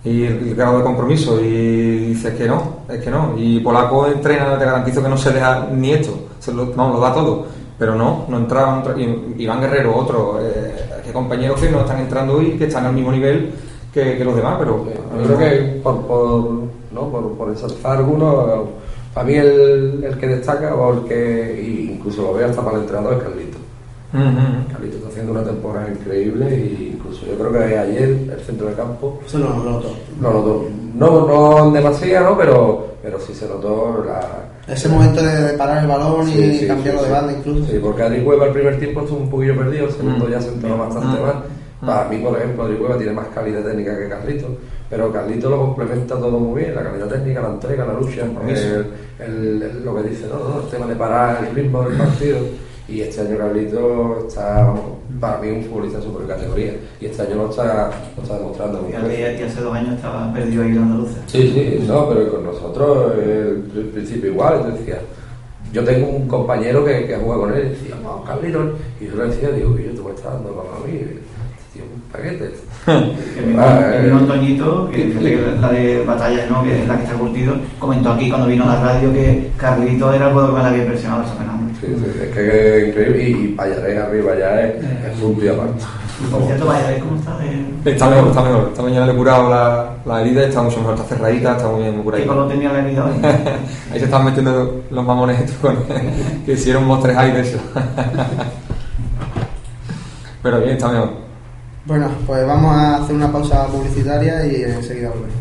Y 0.03 0.25
el, 0.25 0.55
grado 0.55 0.79
de 0.79 0.85
compromiso, 0.85 1.41
y 1.41 2.07
dices 2.07 2.35
que 2.35 2.47
no, 2.47 2.79
es 2.89 3.01
que 3.03 3.11
no. 3.11 3.35
Y 3.37 3.61
Polaco 3.61 4.07
entrena, 4.07 4.59
te 4.59 4.65
garantizo 4.65 5.03
que 5.03 5.09
no 5.09 5.17
se 5.17 5.31
deja 5.31 5.69
ni 5.73 5.93
esto, 5.93 6.29
se 6.39 6.53
lo, 6.53 6.67
no, 6.67 6.93
lo 6.93 7.01
da 7.01 7.13
todo. 7.13 7.47
Pero 7.79 7.95
no, 7.95 8.25
no 8.29 8.39
entra, 8.39 8.67
no 8.67 8.77
entra- 8.79 8.95
y 8.99 9.43
Iván 9.43 9.61
Guerrero, 9.61 9.97
otro, 9.97 10.39
eh, 10.41 10.75
que 11.05 11.13
compañeros 11.13 11.61
que 11.61 11.71
no 11.71 11.81
están 11.81 12.01
entrando 12.01 12.35
hoy, 12.35 12.53
que 12.59 12.67
están 12.67 12.87
al 12.87 12.93
mismo 12.93 13.11
nivel 13.13 13.53
que, 13.93 14.17
que 14.17 14.25
los 14.25 14.37
demás, 14.37 14.57
pero 14.59 14.85
Yo 14.87 15.25
creo 15.25 15.39
que 15.39 15.81
por, 15.83 16.07
por, 16.07 16.51
¿no? 16.93 17.09
por, 17.11 17.33
por 17.37 17.49
ensalzar 17.49 17.99
algunos, 17.99 18.69
para 19.15 19.27
mí 19.27 19.35
el, 19.35 20.05
el 20.05 20.19
que 20.19 20.29
destaca 20.29 20.75
o 20.75 20.93
el 20.95 21.05
que 21.05 21.63
y 21.63 21.93
incluso 21.95 22.23
lo 22.23 22.35
veo 22.35 22.49
hasta 22.49 22.63
para 22.63 22.77
el 22.77 22.83
entrenador 22.83 23.15
es 23.15 23.23
Carlito. 23.23 23.59
Ujú. 24.13 24.73
Carlito 24.73 24.97
está 24.97 25.09
haciendo 25.09 25.33
una 25.33 25.45
temporada 25.45 25.89
increíble 25.89 26.57
y 26.57 26.95
incluso 26.97 27.27
yo 27.27 27.35
creo 27.39 27.53
que 27.53 27.79
ayer 27.79 28.09
el 28.09 28.41
centro 28.45 28.67
del 28.67 28.75
campo 28.77 29.21
Eso 29.25 29.39
lo 29.39 29.51
notó. 29.51 29.93
lo 30.21 30.33
notó. 30.33 30.65
No, 30.95 31.27
no 31.27 31.71
demasía, 31.71 32.21
¿no? 32.23 32.37
pero, 32.37 32.89
pero 33.03 33.21
sí 33.21 33.33
se 33.35 33.47
notó 33.49 34.03
la, 34.05 34.21
Ese 34.73 34.89
momento 34.89 35.23
de, 35.23 35.43
de 35.43 35.53
parar 35.57 35.83
el 35.85 35.89
balón 35.89 36.29
y 36.29 36.33
Sí, 36.59 36.67
cambiarlo 36.67 37.01
sí, 37.03 37.07
de 37.07 37.11
sí. 37.11 37.13
banda 37.21 37.33
incluso. 37.33 37.71
Sí, 37.71 37.79
porque 37.81 38.03
Adri 38.03 38.23
Cueva 38.25 38.47
el 38.47 38.53
primer 38.53 38.79
tiempo 38.81 39.01
estuvo 39.03 39.19
un 39.21 39.31
poquillo 39.31 39.57
perdido, 39.57 39.87
el 39.87 39.93
segundo 39.93 40.27
Mm. 40.27 40.31
ya 40.31 40.41
se 40.41 40.49
entró 40.55 40.77
bastante 40.77 41.19
Mm. 41.21 41.23
más. 41.23 41.35
Para 41.87 42.09
mí, 42.11 42.19
por 42.19 42.37
ejemplo, 42.37 42.65
Adri 42.65 42.77
Cueva 42.77 42.97
tiene 42.99 43.13
más 43.13 43.29
calidad 43.29 43.63
técnica 43.63 43.97
que 43.97 44.09
Carlito, 44.09 44.49
pero 44.91 45.13
Carlito 45.13 45.49
lo 45.49 45.59
complementa 45.61 46.17
todo 46.17 46.33
muy 46.39 46.61
bien, 46.63 46.75
la 46.75 46.83
calidad 46.83 47.07
técnica, 47.07 47.41
la 47.43 47.49
entrega, 47.51 47.87
la 47.87 47.95
lucha, 47.95 48.23
el, 48.25 48.87
el- 49.21 49.63
el- 49.63 49.85
lo 49.85 49.95
que 49.97 50.03
dice, 50.11 50.27
¿no? 50.29 50.49
¿no? 50.57 50.61
el 50.63 50.69
tema 50.69 50.87
de 50.87 50.97
parar 50.97 51.45
el 51.49 51.55
ritmo 51.55 51.83
del 51.85 51.97
partido. 51.97 52.39
Y 52.91 53.03
este 53.03 53.21
año 53.21 53.39
Carlito 53.39 54.27
está, 54.27 54.75
para 55.21 55.39
mí, 55.39 55.49
un 55.49 55.63
futbolista 55.63 55.99
de 55.99 56.05
super 56.05 56.27
categoría. 56.27 56.75
Y 57.01 57.07
este 57.07 57.23
año 57.23 57.37
lo 57.37 57.51
está, 57.51 57.93
lo 58.17 58.23
está 58.23 58.37
demostrando. 58.37 58.89
Y 58.91 58.95
hace, 58.95 59.39
y 59.39 59.43
hace 59.45 59.61
dos 59.61 59.75
años 59.77 59.95
estaba 59.95 60.33
perdido 60.33 60.65
ahí 60.65 60.71
en 60.71 60.79
Andalucía. 60.79 61.23
Sí, 61.29 61.53
sí, 61.55 61.85
no, 61.87 62.09
pero 62.09 62.33
con 62.33 62.45
nosotros 62.45 63.13
el, 63.17 63.91
principio 63.95 64.33
igual, 64.33 64.65
yo 64.65 64.77
decía, 64.77 64.99
yo 65.73 65.85
tengo 65.85 66.09
un 66.09 66.27
compañero 66.27 66.85
que, 66.85 67.07
que 67.07 67.15
juega 67.15 67.41
con 67.41 67.55
él 67.55 67.67
y 67.67 67.69
decía, 67.71 67.95
vamos, 68.03 68.27
Carlitos, 68.27 68.73
y 69.01 69.07
yo 69.07 69.15
le 69.15 69.25
decía, 69.29 69.51
digo, 69.51 69.79
yo 69.79 69.93
te 69.93 70.01
voy 70.01 70.11
a 70.11 70.15
estar 70.17 70.33
dando 70.33 70.49
como 70.49 70.63
a 70.63 70.87
mí, 70.87 70.99
tío, 71.73 71.83
un 71.95 72.01
paquete. 72.11 72.51
El 73.39 73.47
mismo, 73.47 73.63
Ah, 73.63 73.93
el 73.95 74.03
mismo 74.03 74.19
eh, 74.19 74.23
Antoñito, 74.23 74.91
que 74.91 75.05
fíjate 75.05 75.31
que 75.31 75.61
la 75.61 75.71
de 75.71 76.05
batalla, 76.05 76.47
¿no? 76.47 76.65
que 76.65 76.83
es 76.83 76.89
la 76.89 76.97
que 76.97 77.05
está 77.05 77.15
curtido, 77.15 77.55
comentó 77.79 78.11
aquí 78.11 78.29
cuando 78.29 78.49
vino 78.49 78.65
a 78.65 78.75
la 78.75 78.81
radio 78.81 79.13
que 79.13 79.51
Carlito 79.57 80.13
era 80.13 80.27
el 80.27 80.33
jugador 80.33 80.57
que 80.57 80.63
le 80.63 80.69
había 80.69 80.83
impresionado 80.83 81.23
a. 81.23 81.51
Sí, 81.81 81.87
sí, 81.87 82.21
es 82.23 82.29
que 82.35 82.79
es 82.83 82.89
increíble, 82.89 83.29
y, 83.29 83.33
y 83.33 83.49
Payarés 83.49 83.99
arriba 83.99 84.33
ya 84.39 84.61
es, 84.61 84.75
es 84.85 85.23
un 85.23 85.39
tío 85.41 85.55
aparte. 85.55 85.85
Por 86.31 86.43
cierto, 86.43 86.67
vaya, 86.67 86.87
¿ves 86.89 87.03
cómo 87.03 87.17
está? 87.17 87.39
De... 87.39 87.91
Está 87.93 88.11
mejor, 88.11 88.29
está 88.29 88.43
mejor. 88.43 88.69
Esta 88.69 88.83
mañana 88.83 89.07
le 89.07 89.13
he 89.13 89.17
curado 89.17 89.49
la, 89.49 89.91
la 90.05 90.21
herida, 90.21 90.43
está 90.45 90.63
mucho 90.63 90.79
mejor, 90.81 90.95
está 90.97 91.07
cerradita, 91.07 91.53
está 91.57 91.69
muy 91.69 91.83
bien 91.83 91.97
¿Qué 91.97 92.03
curadita. 92.03 92.29
color 92.29 92.49
tenía 92.49 92.73
la 92.73 92.79
herida 92.81 93.07
hoy? 93.07 93.13
Ahí 93.93 93.99
se 93.99 94.05
estaban 94.05 94.27
metiendo 94.27 94.83
los 94.91 95.05
mamones 95.07 95.41
estos 95.41 95.57
con, 95.57 95.77
que 96.45 96.53
hicieron 96.53 96.85
monstruos 96.87 97.17
high 97.17 97.33
de 97.33 97.41
eso. 97.41 97.59
Pero 100.43 100.59
bien, 100.59 100.73
está 100.73 100.89
mejor. 100.89 101.11
Bueno, 101.87 102.09
pues 102.27 102.47
vamos 102.47 102.77
a 102.77 102.97
hacer 102.97 103.17
una 103.17 103.33
pausa 103.33 103.67
publicitaria 103.69 104.45
y 104.47 104.65
enseguida 104.65 105.09
volvemos. 105.09 105.35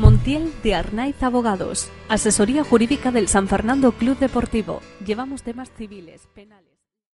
Montiel 0.00 0.50
de 0.62 0.74
Arnaiz 0.74 1.22
Abogados. 1.22 1.90
Asesoría 2.08 2.64
jurídica 2.64 3.12
del 3.12 3.28
San 3.28 3.48
Fernando 3.48 3.92
Club 3.92 4.18
Deportivo. 4.18 4.80
Llevamos 5.04 5.42
temas 5.42 5.70
civiles, 5.76 6.26
penales. 6.34 6.69